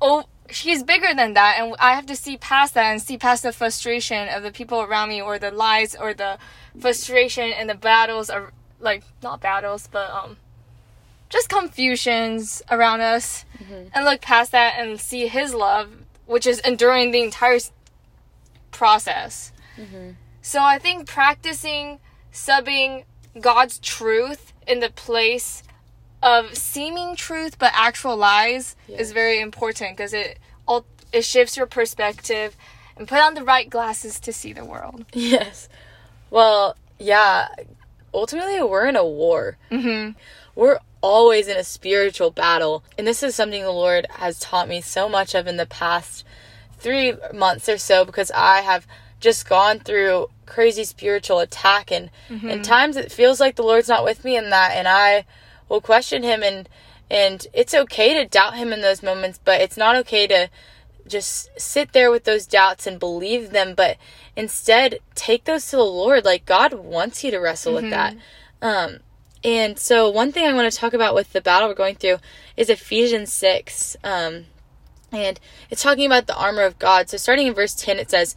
oh 0.00 0.24
he's 0.50 0.82
bigger 0.82 1.14
than 1.14 1.34
that 1.34 1.56
and 1.58 1.74
i 1.78 1.94
have 1.94 2.06
to 2.06 2.16
see 2.16 2.36
past 2.36 2.74
that 2.74 2.90
and 2.90 3.02
see 3.02 3.18
past 3.18 3.42
the 3.42 3.52
frustration 3.52 4.28
of 4.28 4.42
the 4.42 4.50
people 4.50 4.80
around 4.80 5.08
me 5.08 5.20
or 5.20 5.38
the 5.38 5.50
lies 5.50 5.94
or 5.94 6.14
the 6.14 6.38
frustration 6.80 7.52
and 7.52 7.68
the 7.68 7.74
battles 7.74 8.30
are 8.30 8.52
like 8.80 9.02
not 9.22 9.40
battles 9.40 9.88
but 9.90 10.10
um 10.10 10.36
just 11.28 11.50
confusions 11.50 12.62
around 12.70 13.02
us. 13.02 13.44
And 13.92 14.04
look 14.06 14.22
past 14.22 14.52
that 14.52 14.76
and 14.78 14.98
see 14.98 15.26
his 15.28 15.52
love 15.52 15.90
which 16.24 16.46
is 16.46 16.58
enduring 16.60 17.10
the 17.10 17.22
entire 17.22 17.58
process. 18.70 19.52
So 20.40 20.62
i 20.62 20.78
think 20.78 21.06
practicing 21.06 21.98
subbing 22.32 23.04
god's 23.40 23.78
truth 23.78 24.52
in 24.66 24.80
the 24.80 24.90
place 24.90 25.62
of 26.22 26.56
seeming 26.56 27.14
truth 27.16 27.58
but 27.58 27.70
actual 27.74 28.16
lies 28.16 28.74
Yes. 28.88 29.00
is 29.00 29.12
very 29.12 29.40
important 29.40 29.96
because 29.96 30.12
it 30.12 30.38
all 30.66 30.84
it 31.12 31.24
shifts 31.24 31.56
your 31.56 31.66
perspective 31.66 32.56
and 32.96 33.06
put 33.08 33.20
on 33.20 33.34
the 33.34 33.44
right 33.44 33.70
glasses 33.70 34.18
to 34.20 34.32
see 34.32 34.52
the 34.52 34.64
world. 34.64 35.04
Yes. 35.12 35.68
Well, 36.30 36.76
yeah. 36.98 37.48
Ultimately, 38.12 38.60
we're 38.62 38.86
in 38.86 38.96
a 38.96 39.06
war. 39.06 39.56
Mhm. 39.70 40.14
We're 40.54 40.78
always 41.00 41.46
in 41.46 41.56
a 41.56 41.62
spiritual 41.64 42.30
battle. 42.30 42.82
And 42.98 43.06
this 43.06 43.22
is 43.22 43.34
something 43.36 43.62
the 43.62 43.70
Lord 43.70 44.06
has 44.16 44.40
taught 44.40 44.68
me 44.68 44.80
so 44.80 45.08
much 45.08 45.34
of 45.34 45.46
in 45.46 45.56
the 45.56 45.66
past 45.66 46.24
three 46.78 47.14
months 47.32 47.68
or 47.68 47.78
so 47.78 48.04
because 48.04 48.30
I 48.32 48.62
have 48.62 48.86
just 49.20 49.48
gone 49.48 49.78
through 49.80 50.28
crazy 50.46 50.84
spiritual 50.84 51.38
attack 51.40 51.90
and 51.92 52.10
and 52.28 52.64
times 52.64 52.96
it 52.96 53.12
feels 53.12 53.40
like 53.40 53.56
the 53.56 53.62
Lord's 53.62 53.88
not 53.88 54.04
with 54.04 54.24
me 54.24 54.36
in 54.36 54.50
that 54.50 54.72
and 54.74 54.86
I 54.88 55.24
will 55.68 55.80
question 55.80 56.22
him 56.22 56.42
and 56.42 56.68
and 57.10 57.46
it's 57.52 57.74
okay 57.74 58.14
to 58.14 58.28
doubt 58.28 58.56
him 58.56 58.72
in 58.72 58.80
those 58.80 59.02
moments 59.02 59.40
but 59.44 59.60
it's 59.60 59.76
not 59.76 59.96
okay 59.96 60.26
to 60.26 60.48
just 61.06 61.48
sit 61.58 61.92
there 61.92 62.10
with 62.10 62.24
those 62.24 62.46
doubts 62.46 62.86
and 62.86 63.00
believe 63.00 63.50
them 63.50 63.74
but 63.74 63.96
instead 64.36 64.98
take 65.14 65.44
those 65.44 65.68
to 65.70 65.76
the 65.76 65.82
lord. 65.82 66.24
Like 66.24 66.44
god 66.44 66.74
wants 66.74 67.24
you 67.24 67.30
to 67.30 67.38
wrestle 67.38 67.74
with 67.74 67.90
that. 67.90 68.16
Um 68.60 68.98
and 69.44 69.78
so 69.78 70.10
one 70.10 70.32
thing 70.32 70.46
i 70.46 70.52
want 70.52 70.70
to 70.70 70.78
talk 70.78 70.92
about 70.92 71.14
with 71.14 71.32
the 71.32 71.40
battle 71.40 71.68
we're 71.68 71.74
going 71.74 71.94
through 71.94 72.18
is 72.56 72.68
ephesians 72.68 73.32
6 73.32 73.96
um 74.02 74.46
and 75.12 75.38
it's 75.70 75.82
talking 75.82 76.04
about 76.06 76.26
the 76.26 76.36
armor 76.36 76.62
of 76.62 76.78
god. 76.78 77.08
So 77.08 77.16
starting 77.16 77.46
in 77.46 77.54
verse 77.54 77.74
10 77.74 77.98
it 77.98 78.10
says 78.10 78.36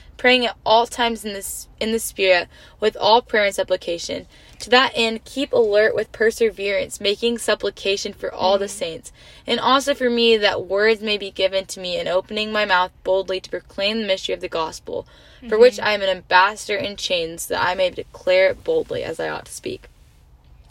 praying 0.21 0.45
at 0.45 0.55
all 0.63 0.85
times 0.85 1.25
in 1.25 1.33
this 1.33 1.67
in 1.79 1.91
the 1.91 1.97
spirit 1.97 2.47
with 2.79 2.95
all 2.95 3.23
prayer 3.23 3.45
and 3.45 3.55
supplication. 3.55 4.27
To 4.59 4.69
that 4.69 4.91
end, 4.93 5.25
keep 5.25 5.51
alert 5.51 5.95
with 5.95 6.11
perseverance, 6.11 7.01
making 7.01 7.39
supplication 7.39 8.13
for 8.13 8.31
all 8.31 8.59
the 8.59 8.65
mm. 8.65 8.69
saints, 8.69 9.11
and 9.47 9.59
also 9.59 9.95
for 9.95 10.11
me 10.11 10.37
that 10.37 10.67
words 10.67 11.01
may 11.01 11.17
be 11.17 11.31
given 11.31 11.65
to 11.65 11.79
me 11.79 11.99
in 11.99 12.07
opening 12.07 12.51
my 12.51 12.65
mouth 12.65 12.91
boldly 13.03 13.41
to 13.41 13.49
proclaim 13.49 14.01
the 14.01 14.05
mystery 14.05 14.35
of 14.35 14.41
the 14.41 14.47
gospel, 14.47 15.07
for 15.49 15.57
which 15.57 15.77
mm-hmm. 15.77 15.87
I 15.87 15.93
am 15.93 16.03
an 16.03 16.09
ambassador 16.09 16.77
in 16.77 16.97
chains, 16.97 17.47
that 17.47 17.65
I 17.65 17.73
may 17.73 17.89
declare 17.89 18.51
it 18.51 18.63
boldly 18.63 19.03
as 19.03 19.19
I 19.19 19.27
ought 19.27 19.45
to 19.45 19.51
speak. 19.51 19.87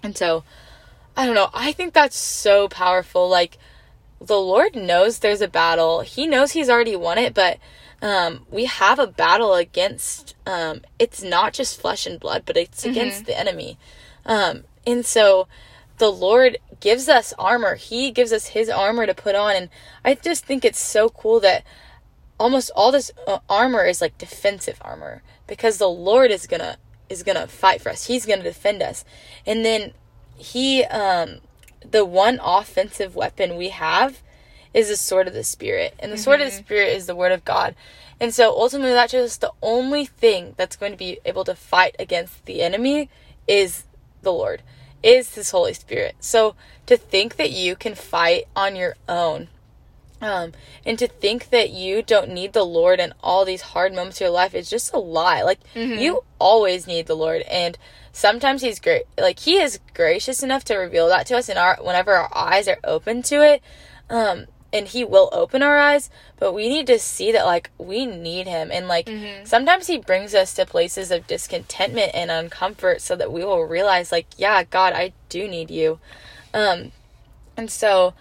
And 0.00 0.16
so, 0.16 0.44
I 1.16 1.26
don't 1.26 1.34
know, 1.34 1.50
I 1.52 1.72
think 1.72 1.92
that's 1.92 2.16
so 2.16 2.68
powerful. 2.68 3.28
Like, 3.28 3.58
the 4.20 4.38
Lord 4.38 4.76
knows 4.76 5.18
there's 5.18 5.40
a 5.40 5.48
battle. 5.48 6.02
He 6.02 6.28
knows 6.28 6.52
He's 6.52 6.70
already 6.70 6.94
won 6.94 7.18
it, 7.18 7.34
but 7.34 7.58
um, 8.02 8.46
we 8.50 8.64
have 8.64 8.98
a 8.98 9.06
battle 9.06 9.54
against. 9.54 10.34
Um, 10.46 10.82
it's 10.98 11.22
not 11.22 11.52
just 11.52 11.80
flesh 11.80 12.06
and 12.06 12.18
blood, 12.18 12.44
but 12.46 12.56
it's 12.56 12.84
against 12.84 13.26
the 13.26 13.38
enemy. 13.38 13.78
Um, 14.24 14.64
and 14.86 15.04
so, 15.04 15.48
the 15.98 16.10
Lord 16.10 16.58
gives 16.80 17.08
us 17.08 17.34
armor. 17.38 17.74
He 17.74 18.10
gives 18.10 18.32
us 18.32 18.48
His 18.48 18.68
armor 18.70 19.06
to 19.06 19.14
put 19.14 19.34
on, 19.34 19.54
and 19.54 19.68
I 20.04 20.14
just 20.14 20.44
think 20.44 20.64
it's 20.64 20.80
so 20.80 21.10
cool 21.10 21.40
that 21.40 21.64
almost 22.38 22.70
all 22.74 22.90
this 22.90 23.12
uh, 23.26 23.38
armor 23.48 23.84
is 23.84 24.00
like 24.00 24.16
defensive 24.16 24.78
armor 24.80 25.22
because 25.46 25.76
the 25.76 25.88
Lord 25.88 26.30
is 26.30 26.46
gonna 26.46 26.78
is 27.10 27.22
gonna 27.22 27.46
fight 27.46 27.82
for 27.82 27.90
us. 27.90 28.06
He's 28.06 28.24
gonna 28.24 28.42
defend 28.42 28.82
us, 28.82 29.04
and 29.46 29.64
then 29.64 29.92
He 30.36 30.84
um 30.84 31.40
the 31.88 32.04
one 32.04 32.40
offensive 32.42 33.14
weapon 33.14 33.56
we 33.56 33.68
have 33.68 34.22
is 34.72 34.88
the 34.88 34.96
sword 34.96 35.26
of 35.26 35.34
the 35.34 35.44
spirit 35.44 35.94
and 35.98 36.12
the 36.12 36.18
sword 36.18 36.40
of 36.40 36.46
the 36.46 36.52
spirit 36.56 36.88
is 36.88 37.06
the 37.06 37.16
word 37.16 37.32
of 37.32 37.44
god 37.44 37.74
and 38.20 38.34
so 38.34 38.50
ultimately 38.50 38.92
that's 38.92 39.12
just 39.12 39.40
the 39.40 39.52
only 39.62 40.04
thing 40.04 40.54
that's 40.56 40.76
going 40.76 40.92
to 40.92 40.98
be 40.98 41.18
able 41.24 41.44
to 41.44 41.54
fight 41.54 41.94
against 41.98 42.44
the 42.46 42.62
enemy 42.62 43.08
is 43.48 43.84
the 44.22 44.32
lord 44.32 44.62
is 45.02 45.34
his 45.34 45.50
holy 45.50 45.72
spirit 45.74 46.14
so 46.20 46.54
to 46.86 46.96
think 46.96 47.36
that 47.36 47.50
you 47.50 47.74
can 47.74 47.94
fight 47.94 48.44
on 48.54 48.76
your 48.76 48.94
own 49.08 49.48
um, 50.22 50.52
and 50.84 50.98
to 50.98 51.08
think 51.08 51.48
that 51.50 51.70
you 51.70 52.02
don't 52.02 52.28
need 52.30 52.52
the 52.52 52.64
Lord 52.64 53.00
in 53.00 53.14
all 53.22 53.44
these 53.44 53.62
hard 53.62 53.94
moments 53.94 54.18
of 54.18 54.22
your 54.22 54.30
life 54.30 54.54
is 54.54 54.68
just 54.68 54.92
a 54.92 54.98
lie. 54.98 55.42
Like 55.42 55.60
you 55.98 56.24
always 56.38 56.86
need 56.86 57.06
the 57.06 57.16
Lord, 57.16 57.42
and 57.42 57.78
sometimes 58.12 58.60
He's 58.60 58.80
great. 58.80 59.04
Like 59.18 59.38
He 59.38 59.56
is 59.56 59.80
gracious 59.94 60.42
enough 60.42 60.64
to 60.64 60.76
reveal 60.76 61.08
that 61.08 61.26
to 61.28 61.38
us, 61.38 61.48
in 61.48 61.56
our 61.56 61.78
whenever 61.80 62.12
our 62.12 62.28
eyes 62.36 62.68
are 62.68 62.78
open 62.84 63.22
to 63.24 63.36
it, 63.42 63.62
um, 64.10 64.44
and 64.72 64.88
He 64.88 65.04
will 65.04 65.28
open 65.32 65.62
our 65.62 65.78
eyes. 65.78 66.10
But 66.38 66.52
we 66.52 66.68
need 66.68 66.86
to 66.88 66.98
see 66.98 67.32
that 67.32 67.46
like 67.46 67.70
we 67.78 68.06
need 68.06 68.46
Him, 68.46 68.70
and 68.72 68.88
like 68.88 69.08
sometimes 69.44 69.86
He 69.86 69.98
brings 69.98 70.34
us 70.34 70.54
to 70.54 70.66
places 70.66 71.10
of 71.10 71.26
discontentment 71.26 72.12
and 72.14 72.30
uncomfort, 72.30 73.00
so 73.00 73.16
that 73.16 73.32
we 73.32 73.44
will 73.44 73.62
realize 73.64 74.12
like, 74.12 74.26
yeah, 74.36 74.62
God, 74.64 74.92
I 74.92 75.12
do 75.28 75.48
need 75.48 75.70
You. 75.70 75.98
Um, 76.54 76.92
and 77.56 77.70
so 77.70 78.14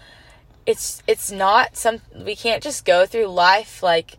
it's 0.65 1.01
it's 1.07 1.31
not 1.31 1.75
some 1.75 2.01
we 2.15 2.35
can't 2.35 2.61
just 2.61 2.85
go 2.85 3.05
through 3.05 3.25
life 3.25 3.81
like 3.81 4.17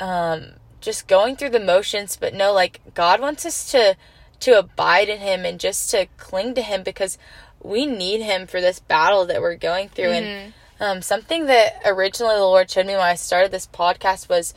um 0.00 0.46
just 0.80 1.06
going 1.06 1.36
through 1.36 1.50
the 1.50 1.60
motions 1.60 2.16
but 2.16 2.34
no 2.34 2.52
like 2.52 2.80
god 2.94 3.20
wants 3.20 3.46
us 3.46 3.70
to 3.70 3.96
to 4.40 4.58
abide 4.58 5.08
in 5.08 5.20
him 5.20 5.44
and 5.44 5.60
just 5.60 5.90
to 5.90 6.06
cling 6.16 6.54
to 6.54 6.62
him 6.62 6.82
because 6.82 7.18
we 7.62 7.86
need 7.86 8.20
him 8.20 8.46
for 8.46 8.60
this 8.60 8.80
battle 8.80 9.26
that 9.26 9.40
we're 9.40 9.56
going 9.56 9.88
through 9.88 10.10
and 10.10 10.52
um, 10.80 11.02
something 11.02 11.46
that 11.46 11.80
originally 11.84 12.34
the 12.36 12.40
lord 12.40 12.70
showed 12.70 12.86
me 12.86 12.92
when 12.92 13.02
i 13.02 13.14
started 13.14 13.50
this 13.50 13.66
podcast 13.66 14.28
was 14.28 14.54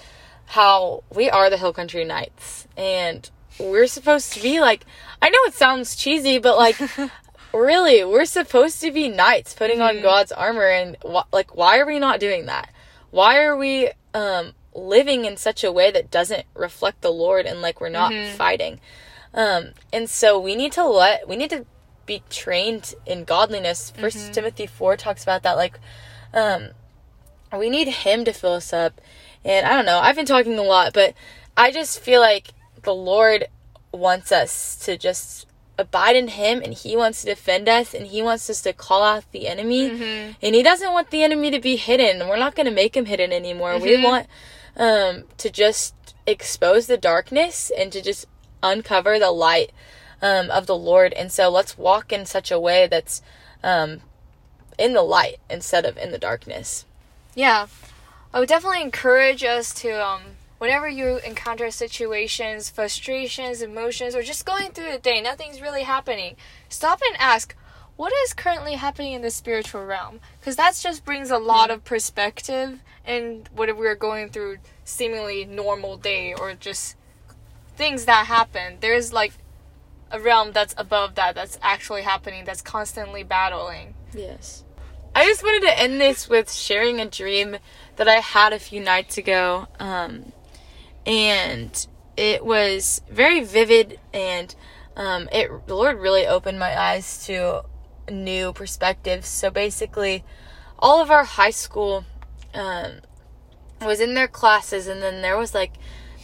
how 0.48 1.04
we 1.14 1.30
are 1.30 1.50
the 1.50 1.58
hill 1.58 1.72
country 1.74 2.04
knights. 2.04 2.68
And 2.76 3.30
we're 3.60 3.88
supposed 3.88 4.34
to 4.34 4.42
be 4.42 4.60
like 4.60 4.86
i 5.22 5.30
know 5.30 5.38
it 5.46 5.54
sounds 5.54 5.96
cheesy 5.96 6.40
but 6.40 6.56
like 6.58 6.80
really 7.54 8.04
we're 8.06 8.26
supposed 8.26 8.80
to 8.82 8.90
be 8.92 9.10
knights 9.10 9.54
putting 9.54 9.82
on 9.82 10.02
god's 10.02 10.32
armor. 10.32 10.68
And 10.68 10.98
wh- 11.06 11.32
like 11.32 11.56
why 11.56 11.78
are 11.80 11.86
we 11.86 12.00
not 12.00 12.20
doing 12.20 12.46
that? 12.48 12.74
Why 13.12 13.44
are 13.44 13.56
we 13.58 13.92
um 14.14 14.54
living 14.74 15.26
in 15.26 15.36
such 15.38 15.64
a 15.64 15.72
way 15.72 15.92
that 15.92 16.10
doesn't 16.10 16.46
reflect 16.56 17.02
the 17.02 17.12
lord 17.12 17.46
and 17.46 17.62
like 17.62 17.80
we're 17.82 17.90
not 17.90 18.12
fighting? 18.36 18.80
Um 19.34 19.70
and 19.94 20.10
so 20.10 20.40
we 20.40 20.56
need 20.56 20.72
to 20.74 20.86
let 20.86 21.28
we 21.28 21.36
need 21.36 21.50
to 21.52 21.66
be 22.06 22.24
trained 22.30 22.96
in 23.06 23.24
godliness. 23.24 23.92
1st 23.96 24.34
timothy 24.34 24.66
4 24.66 24.98
talks 24.98 25.22
about 25.22 25.44
that 25.44 25.58
like 25.58 25.80
um 26.34 26.70
we 27.58 27.70
need 27.70 27.88
him 27.88 28.24
to 28.26 28.34
fill 28.34 28.54
us 28.54 28.74
up. 28.74 29.02
And 29.44 29.66
i 29.66 29.74
don't 29.74 29.86
know 29.86 30.00
i've 30.00 30.16
been 30.16 30.26
talking 30.26 30.58
a 30.58 30.64
lot 30.64 30.94
but 30.94 31.14
i 31.56 31.72
just 31.72 32.00
feel 32.00 32.20
like 32.20 32.50
the 32.84 32.94
lord 32.94 33.48
wants 33.92 34.32
us 34.32 34.76
to 34.86 34.98
just 34.98 35.46
abide 35.80 36.16
in 36.16 36.28
him 36.28 36.62
and 36.62 36.74
he 36.74 36.96
wants 36.96 37.22
to 37.22 37.28
defend 37.28 37.70
us 37.70 37.94
and 37.94 38.08
he 38.08 38.22
wants 38.22 38.50
us 38.50 38.62
to 38.62 38.74
call 38.74 39.02
out 39.02 39.24
the 39.32 39.48
enemy. 39.48 39.90
And 40.42 40.54
he 40.54 40.62
doesn't 40.62 40.92
want 40.92 41.10
the 41.10 41.24
enemy 41.24 41.50
to 41.52 41.60
be 41.60 41.78
hidden. 41.78 42.28
We're 42.28 42.38
not 42.38 42.54
going 42.54 42.66
to 42.66 42.72
make 42.72 42.96
him 42.98 43.06
hidden 43.06 43.32
anymore. 43.32 43.80
We 43.80 44.04
want 44.04 44.28
um, 44.76 45.24
to 45.38 45.50
just 45.50 45.96
expose 46.28 46.88
the 46.88 46.98
darkness 46.98 47.72
and 47.76 47.92
to 47.94 48.02
just 48.02 48.26
uncover 48.62 49.18
the 49.20 49.32
light 49.32 49.72
um, 50.22 50.52
of 50.52 50.68
the 50.68 50.76
lord. 50.76 51.14
And 51.14 51.32
so 51.32 51.50
let's 51.50 51.78
walk 51.78 52.12
in 52.12 52.26
such 52.26 52.52
a 52.52 52.60
way 52.60 52.86
that's 52.86 53.22
um, 53.64 54.02
in 54.80 54.94
the 54.94 55.04
light 55.04 55.38
instead 55.50 55.86
of 55.86 55.98
in 55.98 56.12
the 56.12 56.18
darkness 56.18 56.86
Yeah. 57.36 57.68
I 58.32 58.40
would 58.40 58.50
definitely 58.50 58.82
encourage 58.84 59.44
us 59.44 59.74
to 59.76 59.90
um 60.06 60.22
whenever 60.60 60.88
you 60.88 61.18
encounter 61.26 61.72
situations, 61.72 62.70
frustrations, 62.70 63.62
emotions, 63.62 64.14
or 64.14 64.22
just 64.22 64.46
going 64.46 64.72
through 64.72 64.92
the 64.92 65.00
day, 65.00 65.22
nothing's 65.22 65.62
really 65.62 65.84
happening. 65.84 66.36
Stop 66.68 67.00
and 67.08 67.18
ask, 67.18 67.56
what 67.96 68.14
is 68.24 68.34
currently 68.34 68.76
happening 68.76 69.14
in 69.14 69.22
the 69.22 69.32
spiritual 69.32 69.84
realm? 69.84 70.20
Because 70.40 70.56
that 70.58 70.78
just 70.82 71.04
brings 71.04 71.32
a 71.32 71.38
lot 71.38 71.72
of 71.72 71.84
perspective 71.84 72.80
in 73.06 73.46
whatever 73.54 73.80
we're 73.80 73.96
going 73.96 74.30
through 74.30 74.58
seemingly 74.84 75.46
normal 75.46 75.98
day 75.98 76.34
or 76.34 76.54
just 76.54 76.96
things 77.76 78.06
that 78.06 78.28
happen. 78.28 78.78
There's 78.80 79.12
like 79.12 79.34
a 80.12 80.20
realm 80.20 80.52
that's 80.52 80.76
above 80.78 81.16
that 81.16 81.36
that's 81.36 81.58
actually 81.62 82.04
happening 82.04 82.46
that's 82.46 82.62
constantly 82.62 83.24
battling. 83.24 83.96
Yes. 84.14 84.64
I 85.16 85.26
just 85.26 85.44
wanted 85.44 85.68
to 85.68 85.80
end 85.80 86.00
this 86.00 86.30
with 86.30 86.52
sharing 86.52 87.00
a 87.00 87.10
dream 87.10 87.58
that 87.96 88.08
I 88.08 88.16
had 88.16 88.54
a 88.54 88.60
few 88.60 88.80
nights 88.80 89.18
ago. 89.18 89.68
Um, 89.80 90.32
and 91.06 91.88
it 92.16 92.46
was 92.46 93.02
very 93.10 93.44
vivid 93.44 94.00
and 94.14 94.54
um, 95.00 95.30
it 95.32 95.50
the 95.66 95.76
Lord 95.76 95.98
really 95.98 96.28
opened 96.28 96.60
my 96.60 96.78
eyes 96.78 97.26
to 97.26 97.64
new 98.12 98.52
perspectives. 98.52 99.28
So 99.28 99.50
basically, 99.50 100.26
all 100.78 101.02
of 101.02 101.10
our 101.10 101.24
high 101.24 101.52
school 101.52 102.04
um, 102.54 103.00
was 103.82 104.02
in 104.02 104.14
their 104.14 104.28
classes, 104.28 104.88
and 104.88 105.02
then 105.02 105.22
there 105.22 105.38
was 105.38 105.54
like 105.54 105.74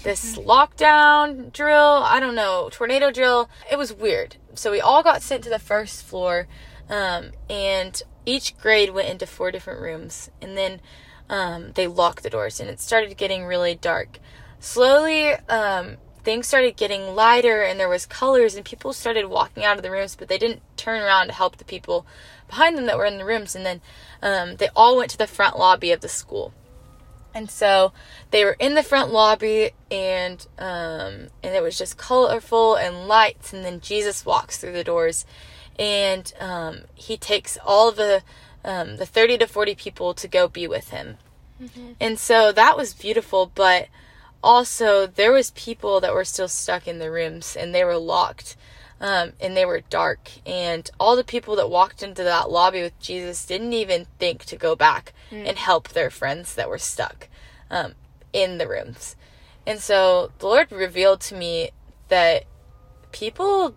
this 0.04 0.38
lockdown 0.38 1.54
drill. 1.54 2.02
I 2.04 2.20
don't 2.20 2.36
know, 2.36 2.70
tornado 2.70 3.12
drill. 3.12 3.50
It 3.72 3.78
was 3.78 3.94
weird. 3.94 4.36
So 4.56 4.72
we 4.72 4.82
all 4.82 5.04
got 5.04 5.22
sent 5.22 5.44
to 5.46 5.50
the 5.50 5.60
first 5.60 6.04
floor, 6.04 6.48
um, 6.90 7.32
and 7.50 8.02
each 8.26 8.58
grade 8.58 8.94
went 8.94 9.10
into 9.10 9.26
four 9.26 9.52
different 9.52 9.82
rooms, 9.82 10.30
and 10.42 10.58
then 10.58 10.82
um, 11.30 11.72
they 11.74 11.88
locked 11.88 12.24
the 12.24 12.30
doors, 12.30 12.60
and 12.60 12.70
it 12.70 12.80
started 12.80 13.18
getting 13.18 13.46
really 13.46 13.76
dark. 13.76 14.20
Slowly, 14.60 15.34
um, 15.50 15.98
things 16.24 16.48
started 16.48 16.76
getting 16.76 17.16
lighter, 17.16 17.62
and 17.62 17.80
there 17.80 17.90
was 17.90 18.06
colors, 18.06 18.56
and 18.56 18.66
people 18.66 18.94
started 18.94 19.28
walking 19.28 19.64
out 19.64 19.78
of 19.78 19.84
the 19.84 19.92
rooms, 19.92 20.16
but 20.16 20.28
they 20.28 20.38
didn't 20.38 20.62
turn 20.76 21.02
around 21.02 21.28
to 21.28 21.34
help 21.34 21.58
the 21.58 21.66
people 21.66 22.06
behind 22.48 22.78
them 22.78 22.86
that 22.86 22.98
were 22.98 23.06
in 23.06 23.18
the 23.18 23.26
rooms, 23.26 23.56
and 23.56 23.66
then 23.66 23.82
um, 24.22 24.56
they 24.58 24.70
all 24.76 24.98
went 24.98 25.12
to 25.12 25.18
the 25.18 25.28
front 25.28 25.58
lobby 25.58 25.92
of 25.92 26.02
the 26.02 26.10
school. 26.10 26.54
And 27.34 27.52
so 27.52 27.92
they 28.32 28.46
were 28.46 28.56
in 28.60 28.76
the 28.76 28.84
front 28.84 29.12
lobby, 29.12 29.72
and 29.92 30.48
um, 30.58 31.28
and 31.44 31.54
it 31.54 31.62
was 31.62 31.78
just 31.78 31.98
colorful 31.98 32.76
and 32.76 33.10
lights. 33.10 33.52
And 33.52 33.66
then 33.66 33.82
Jesus 33.82 34.26
walks 34.26 34.58
through 34.58 34.72
the 34.72 34.86
doors, 34.86 35.26
and 35.80 36.34
um, 36.40 36.82
he 36.94 37.18
takes 37.18 37.58
all 37.66 37.92
the 37.92 38.24
um, 38.64 38.98
the 38.98 39.06
thirty 39.06 39.38
to 39.38 39.48
forty 39.48 39.76
people 39.76 40.14
to 40.14 40.28
go 40.28 40.48
be 40.48 40.68
with 40.68 40.90
him. 40.90 41.18
And 42.02 42.20
so 42.20 42.52
that 42.52 42.76
was 42.76 42.94
beautiful, 42.94 43.52
but 43.56 43.88
also 44.44 45.08
there 45.08 45.32
was 45.32 45.52
people 45.52 46.02
that 46.02 46.14
were 46.14 46.26
still 46.26 46.48
stuck 46.48 46.88
in 46.88 47.00
the 47.00 47.12
rooms, 47.12 47.56
and 47.56 47.74
they 47.74 47.84
were 47.84 47.98
locked. 47.98 48.58
Um, 48.98 49.34
and 49.42 49.58
they 49.58 49.66
were 49.66 49.82
dark, 49.82 50.30
and 50.46 50.90
all 51.02 51.18
the 51.18 51.24
people 51.26 51.58
that 51.58 51.70
walked 51.70 52.02
into 52.02 52.24
that 52.24 52.50
lobby 52.50 52.82
with 52.82 52.98
Jesus 52.98 53.46
didn't 53.46 53.74
even 53.74 54.08
think 54.20 54.46
to 54.46 54.56
go 54.56 54.74
back 54.74 55.12
and 55.46 55.58
help 55.58 55.90
their 55.90 56.10
friends 56.10 56.56
that 56.56 56.70
were 56.70 56.78
stuck 56.78 57.28
um, 57.70 57.96
in 58.32 58.58
the 58.58 58.70
rooms. 58.70 59.18
And 59.68 59.82
so 59.82 60.32
the 60.40 60.48
Lord 60.48 60.72
revealed 60.72 61.20
to 61.22 61.36
me 61.36 61.72
that 62.08 62.46
people 63.12 63.76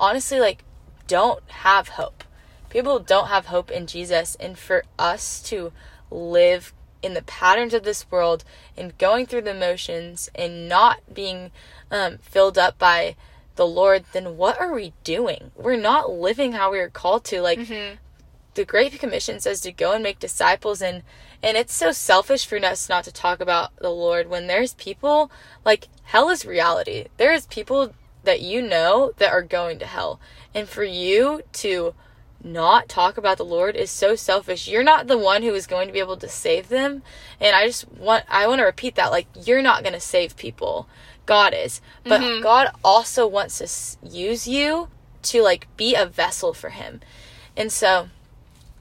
honestly 0.00 0.40
like 0.40 0.64
don't 1.06 1.42
have 1.48 1.88
hope. 1.90 2.24
People 2.70 2.98
don't 2.98 3.28
have 3.28 3.46
hope 3.46 3.70
in 3.70 3.86
Jesus, 3.86 4.36
and 4.40 4.58
for 4.58 4.84
us 4.98 5.40
to 5.44 5.72
live 6.10 6.72
in 7.02 7.14
the 7.14 7.22
patterns 7.22 7.74
of 7.74 7.82
this 7.84 8.10
world 8.10 8.44
and 8.76 8.96
going 8.98 9.26
through 9.26 9.42
the 9.42 9.54
motions 9.54 10.30
and 10.34 10.68
not 10.68 11.00
being 11.12 11.50
um, 11.90 12.18
filled 12.18 12.56
up 12.58 12.78
by 12.78 13.14
the 13.56 13.66
Lord, 13.66 14.04
then 14.12 14.36
what 14.36 14.58
are 14.60 14.72
we 14.72 14.94
doing? 15.04 15.50
We're 15.54 15.76
not 15.76 16.10
living 16.10 16.52
how 16.52 16.72
we 16.72 16.78
are 16.80 16.88
called 16.88 17.24
to. 17.26 17.40
Like 17.40 17.58
Mm-hmm. 17.60 17.96
the 18.54 18.64
Great 18.64 18.98
Commission 18.98 19.38
says 19.38 19.60
to 19.60 19.70
go 19.72 19.92
and 19.92 20.02
make 20.02 20.18
disciples 20.18 20.80
and 20.82 21.02
and 21.42 21.56
it's 21.58 21.74
so 21.74 21.92
selfish 21.92 22.46
for 22.46 22.56
us 22.64 22.88
not 22.88 23.04
to 23.04 23.12
talk 23.12 23.40
about 23.40 23.76
the 23.76 23.90
Lord 23.90 24.28
when 24.30 24.46
there's 24.46 24.74
people 24.74 25.30
like 25.64 25.88
hell 26.04 26.30
is 26.30 26.46
reality. 26.46 27.06
There 27.18 27.32
is 27.34 27.46
people 27.46 27.92
that 28.24 28.40
you 28.40 28.62
know 28.62 29.12
that 29.18 29.30
are 29.32 29.42
going 29.42 29.78
to 29.80 29.86
hell. 29.86 30.18
And 30.54 30.68
for 30.68 30.84
you 30.84 31.42
to 31.54 31.94
not 32.42 32.88
talk 32.88 33.16
about 33.16 33.38
the 33.38 33.44
Lord 33.44 33.74
is 33.74 33.90
so 33.90 34.14
selfish. 34.14 34.68
You're 34.68 34.84
not 34.84 35.06
the 35.06 35.18
one 35.18 35.42
who 35.42 35.54
is 35.54 35.66
going 35.66 35.86
to 35.86 35.92
be 35.92 35.98
able 35.98 36.18
to 36.18 36.28
save 36.28 36.68
them. 36.68 37.02
And 37.40 37.56
I 37.56 37.66
just 37.66 37.90
want 37.90 38.24
I 38.28 38.46
want 38.46 38.58
to 38.60 38.64
repeat 38.64 38.94
that 38.96 39.10
like 39.10 39.26
you're 39.46 39.62
not 39.62 39.82
going 39.82 39.94
to 39.94 40.00
save 40.00 40.36
people. 40.36 40.86
God 41.26 41.54
is. 41.54 41.80
But 42.04 42.20
Mhm. 42.20 42.42
God 42.42 42.70
also 42.84 43.26
wants 43.26 43.58
to 43.58 44.06
use 44.06 44.46
you 44.46 44.88
to 45.22 45.42
like 45.42 45.66
be 45.76 45.94
a 45.94 46.04
vessel 46.04 46.52
for 46.52 46.70
him. 46.70 47.00
And 47.56 47.72
so 47.72 48.08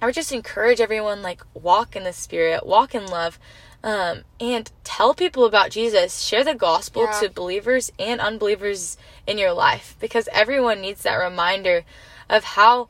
I 0.02 0.06
would 0.06 0.16
just 0.16 0.34
encourage 0.34 0.82
everyone 0.82 1.22
like 1.22 1.42
walk 1.54 1.96
in 1.96 2.04
the 2.04 2.12
spirit, 2.12 2.66
walk 2.66 2.94
in 2.94 3.06
love, 3.06 3.40
um, 3.84 4.22
and 4.40 4.72
tell 4.84 5.14
people 5.14 5.46
about 5.46 5.72
Jesus. 5.72 6.22
Share 6.22 6.44
the 6.44 6.56
gospel 6.56 7.04
Yeah. 7.04 7.20
to 7.20 7.30
believers 7.30 7.92
and 8.00 8.22
unbelievers 8.22 8.98
in 9.28 9.38
your 9.38 9.52
life 9.54 9.96
because 10.00 10.30
everyone 10.32 10.82
needs 10.82 11.02
that 11.04 11.16
reminder 11.16 11.84
of 12.30 12.44
how 12.44 12.88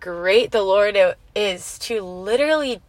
great 0.00 0.50
the 0.50 0.62
Lord 0.62 0.96
is 1.36 1.78
to 1.80 2.00
literally 2.02 2.80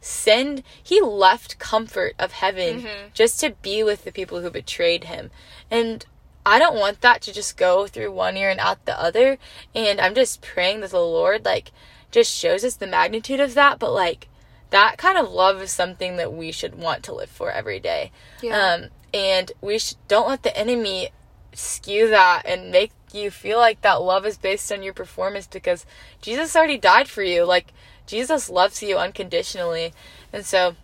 send 0.00 0.62
he 0.82 1.00
left 1.00 1.58
comfort 1.58 2.14
of 2.18 2.32
heaven 2.32 2.82
Mhm. 2.82 3.12
just 3.12 3.40
to 3.40 3.50
be 3.50 3.82
with 3.82 4.04
the 4.04 4.12
people 4.12 4.40
who 4.40 4.50
betrayed 4.50 5.04
him 5.04 5.30
and 5.70 6.06
i 6.44 6.60
don't 6.60 6.76
want 6.76 7.00
that 7.00 7.20
to 7.22 7.32
just 7.32 7.56
go 7.56 7.88
through 7.88 8.12
one 8.12 8.36
ear 8.36 8.48
and 8.48 8.60
out 8.60 8.84
the 8.84 8.96
other 9.00 9.36
and 9.74 10.00
i'm 10.00 10.14
just 10.14 10.40
praying 10.42 10.78
that 10.80 10.90
the 10.90 11.00
lord 11.00 11.44
like 11.44 11.72
just 12.12 12.32
shows 12.32 12.64
us 12.64 12.76
the 12.76 12.86
magnitude 12.86 13.40
of 13.40 13.54
that 13.54 13.80
but 13.80 13.90
like 13.92 14.28
that 14.76 14.98
kind 14.98 15.16
of 15.18 15.30
love 15.30 15.62
is 15.62 15.70
something 15.72 16.16
that 16.16 16.32
we 16.32 16.52
should 16.52 16.74
want 16.74 17.02
to 17.04 17.14
live 17.14 17.30
for 17.30 17.50
every 17.50 17.80
day 17.80 18.10
Yeah. 18.42 18.56
um 18.74 18.80
and 19.14 19.52
we 19.60 19.78
sh- 19.78 19.94
don't 20.08 20.28
let 20.28 20.42
the 20.42 20.56
enemy 20.56 21.10
skew 21.52 22.08
that 22.10 22.42
and 22.44 22.70
make 22.70 22.92
you 23.14 23.30
feel 23.30 23.58
like 23.58 23.80
that 23.80 23.94
love 24.02 24.26
is 24.26 24.36
based 24.36 24.70
on 24.70 24.82
your 24.82 24.92
performance 24.92 25.46
because 25.46 25.86
Jesus 26.20 26.54
already 26.54 26.76
died 26.76 27.08
for 27.08 27.22
you. 27.22 27.44
Like 27.44 27.72
Jesus 28.06 28.50
loves 28.50 28.82
you 28.82 28.98
unconditionally. 28.98 29.94
And 30.32 30.44
so 30.44 30.76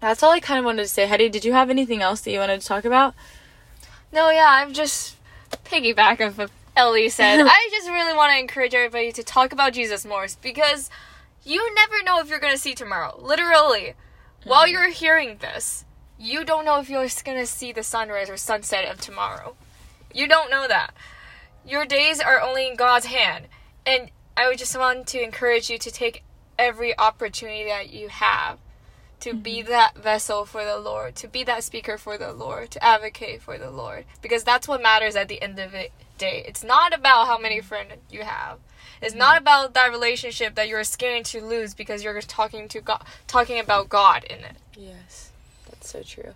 that's 0.00 0.22
all 0.22 0.32
I 0.32 0.40
kind 0.40 0.58
of 0.58 0.64
wanted 0.64 0.82
to 0.82 0.88
say. 0.88 1.06
Hedy, 1.06 1.30
did 1.30 1.44
you 1.44 1.52
have 1.52 1.70
anything 1.70 2.02
else 2.02 2.22
that 2.22 2.32
you 2.32 2.40
wanted 2.40 2.60
to 2.60 2.66
talk 2.66 2.84
about? 2.84 3.14
No, 4.12 4.30
yeah, 4.30 4.48
I'm 4.48 4.72
just 4.72 5.16
piggyback 5.64 6.18
of 6.26 6.38
what 6.38 6.50
Ellie 6.76 7.08
said. 7.08 7.40
I 7.46 7.68
just 7.70 7.88
really 7.88 8.16
want 8.16 8.32
to 8.32 8.38
encourage 8.38 8.74
everybody 8.74 9.12
to 9.12 9.22
talk 9.22 9.52
about 9.52 9.72
Jesus 9.74 10.04
more 10.04 10.26
because 10.42 10.90
you 11.44 11.74
never 11.74 12.02
know 12.02 12.20
if 12.20 12.28
you're 12.28 12.40
going 12.40 12.52
to 12.54 12.58
see 12.58 12.74
tomorrow. 12.74 13.18
Literally, 13.20 13.94
while 14.44 14.64
mm-hmm. 14.64 14.72
you're 14.72 14.90
hearing 14.90 15.38
this, 15.38 15.84
you 16.18 16.44
don't 16.44 16.64
know 16.64 16.80
if 16.80 16.90
you're 16.90 17.06
going 17.24 17.38
to 17.38 17.46
see 17.46 17.72
the 17.72 17.82
sunrise 17.82 18.28
or 18.28 18.36
sunset 18.36 18.84
of 18.84 19.00
tomorrow. 19.00 19.56
You 20.12 20.28
don't 20.28 20.50
know 20.50 20.68
that. 20.68 20.92
Your 21.66 21.86
days 21.86 22.20
are 22.20 22.40
only 22.40 22.66
in 22.66 22.76
God's 22.76 23.06
hand. 23.06 23.46
And 23.86 24.10
I 24.36 24.48
would 24.48 24.58
just 24.58 24.78
want 24.78 25.06
to 25.08 25.22
encourage 25.22 25.70
you 25.70 25.78
to 25.78 25.90
take 25.90 26.24
every 26.58 26.98
opportunity 26.98 27.64
that 27.64 27.90
you 27.90 28.08
have 28.08 28.58
to 29.20 29.34
be 29.34 29.60
mm-hmm. 29.60 29.70
that 29.70 29.96
vessel 29.96 30.44
for 30.44 30.64
the 30.64 30.78
Lord, 30.78 31.14
to 31.16 31.28
be 31.28 31.44
that 31.44 31.64
speaker 31.64 31.96
for 31.96 32.18
the 32.18 32.32
Lord, 32.32 32.70
to 32.72 32.84
advocate 32.84 33.42
for 33.42 33.58
the 33.58 33.70
Lord. 33.70 34.04
Because 34.22 34.44
that's 34.44 34.68
what 34.68 34.82
matters 34.82 35.16
at 35.16 35.28
the 35.28 35.40
end 35.40 35.58
of 35.58 35.72
the 35.72 35.88
day. 36.18 36.44
It's 36.46 36.64
not 36.64 36.94
about 36.94 37.26
how 37.26 37.38
many 37.38 37.58
mm-hmm. 37.58 37.66
friends 37.66 37.92
you 38.10 38.22
have. 38.22 38.58
It's 39.02 39.14
not 39.14 39.40
about 39.40 39.74
that 39.74 39.90
relationship 39.90 40.54
that 40.56 40.68
you're 40.68 40.84
scared 40.84 41.24
to 41.26 41.42
lose 41.42 41.74
because 41.74 42.04
you're 42.04 42.20
talking 42.20 42.68
to 42.68 42.80
God, 42.80 43.02
talking 43.26 43.58
about 43.58 43.88
God 43.88 44.24
in 44.24 44.40
it. 44.40 44.56
Yes, 44.76 45.30
that's 45.68 45.90
so 45.90 46.02
true. 46.02 46.34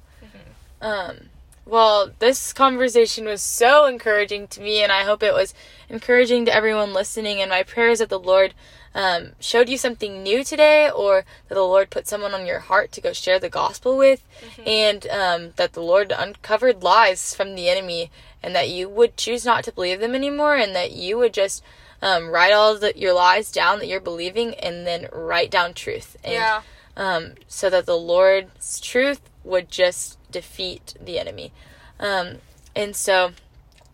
Um, 0.81 1.31
well, 1.67 2.11
this 2.19 2.53
conversation 2.53 3.25
was 3.25 3.41
so 3.41 3.87
encouraging 3.87 4.49
to 4.49 4.61
me, 4.61 4.83
and 4.83 4.93
I 4.93 5.05
hope 5.05 5.23
it 5.23 5.33
was 5.33 5.55
encouraging 5.89 6.45
to 6.45 6.55
everyone 6.55 6.93
listening. 6.93 7.41
And 7.41 7.51
my 7.51 7.63
prayer 7.63 7.89
is 7.89 8.01
that 8.01 8.11
the 8.11 8.19
Lord 8.19 8.53
um, 8.95 9.31
showed 9.41 9.71
you 9.71 9.79
something 9.79 10.23
new 10.23 10.45
today, 10.45 10.91
or 10.91 11.25
that 11.49 11.55
the 11.55 11.63
Lord 11.63 11.89
put 11.89 12.07
someone 12.07 12.35
on 12.35 12.47
your 12.47 12.61
heart 12.61 12.93
to 12.93 13.01
go 13.01 13.13
share 13.15 13.39
the 13.39 13.49
gospel 13.49 13.97
with, 13.97 14.23
and 14.67 15.07
um, 15.07 15.53
that 15.57 15.73
the 15.73 15.81
Lord 15.83 16.13
uncovered 16.17 16.83
lies 16.83 17.35
from 17.35 17.55
the 17.55 17.69
enemy, 17.71 18.11
and 18.43 18.55
that 18.55 18.69
you 18.69 18.89
would 18.89 19.17
choose 19.17 19.45
not 19.45 19.65
to 19.65 19.73
believe 19.73 20.01
them 20.01 20.15
anymore, 20.15 20.57
and 20.57 20.77
that 20.77 20.93
you 20.93 21.17
would 21.17 21.33
just 21.33 21.63
um, 22.05 22.29
write 22.29 22.53
all 22.53 22.79
the, 22.79 22.97
your 22.97 23.15
lies 23.15 23.51
down 23.51 23.79
that 23.79 23.89
you're 23.89 23.99
believing, 23.99 24.55
and 24.57 24.87
then 24.87 25.09
write 25.11 25.51
down 25.51 25.73
truth. 25.73 26.17
And, 26.23 26.35
yeah. 26.35 26.61
um, 26.97 27.33
so 27.49 27.71
that 27.71 27.87
the 27.87 27.97
Lord's 27.97 28.79
truth 28.79 29.23
would 29.43 29.71
just 29.71 30.19
defeat 30.31 30.95
the 31.01 31.19
enemy. 31.19 31.51
Um, 31.99 32.37
and 32.77 32.95
so, 32.95 33.33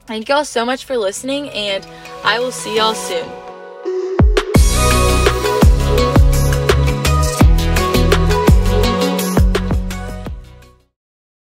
thank 0.06 0.28
you 0.28 0.34
all 0.34 0.44
so 0.44 0.66
much 0.66 0.84
for 0.84 0.96
listening, 0.98 1.50
and 1.50 1.86
I 2.24 2.40
will 2.40 2.52
see 2.52 2.76
y'all 2.76 2.94
soon. 2.94 3.49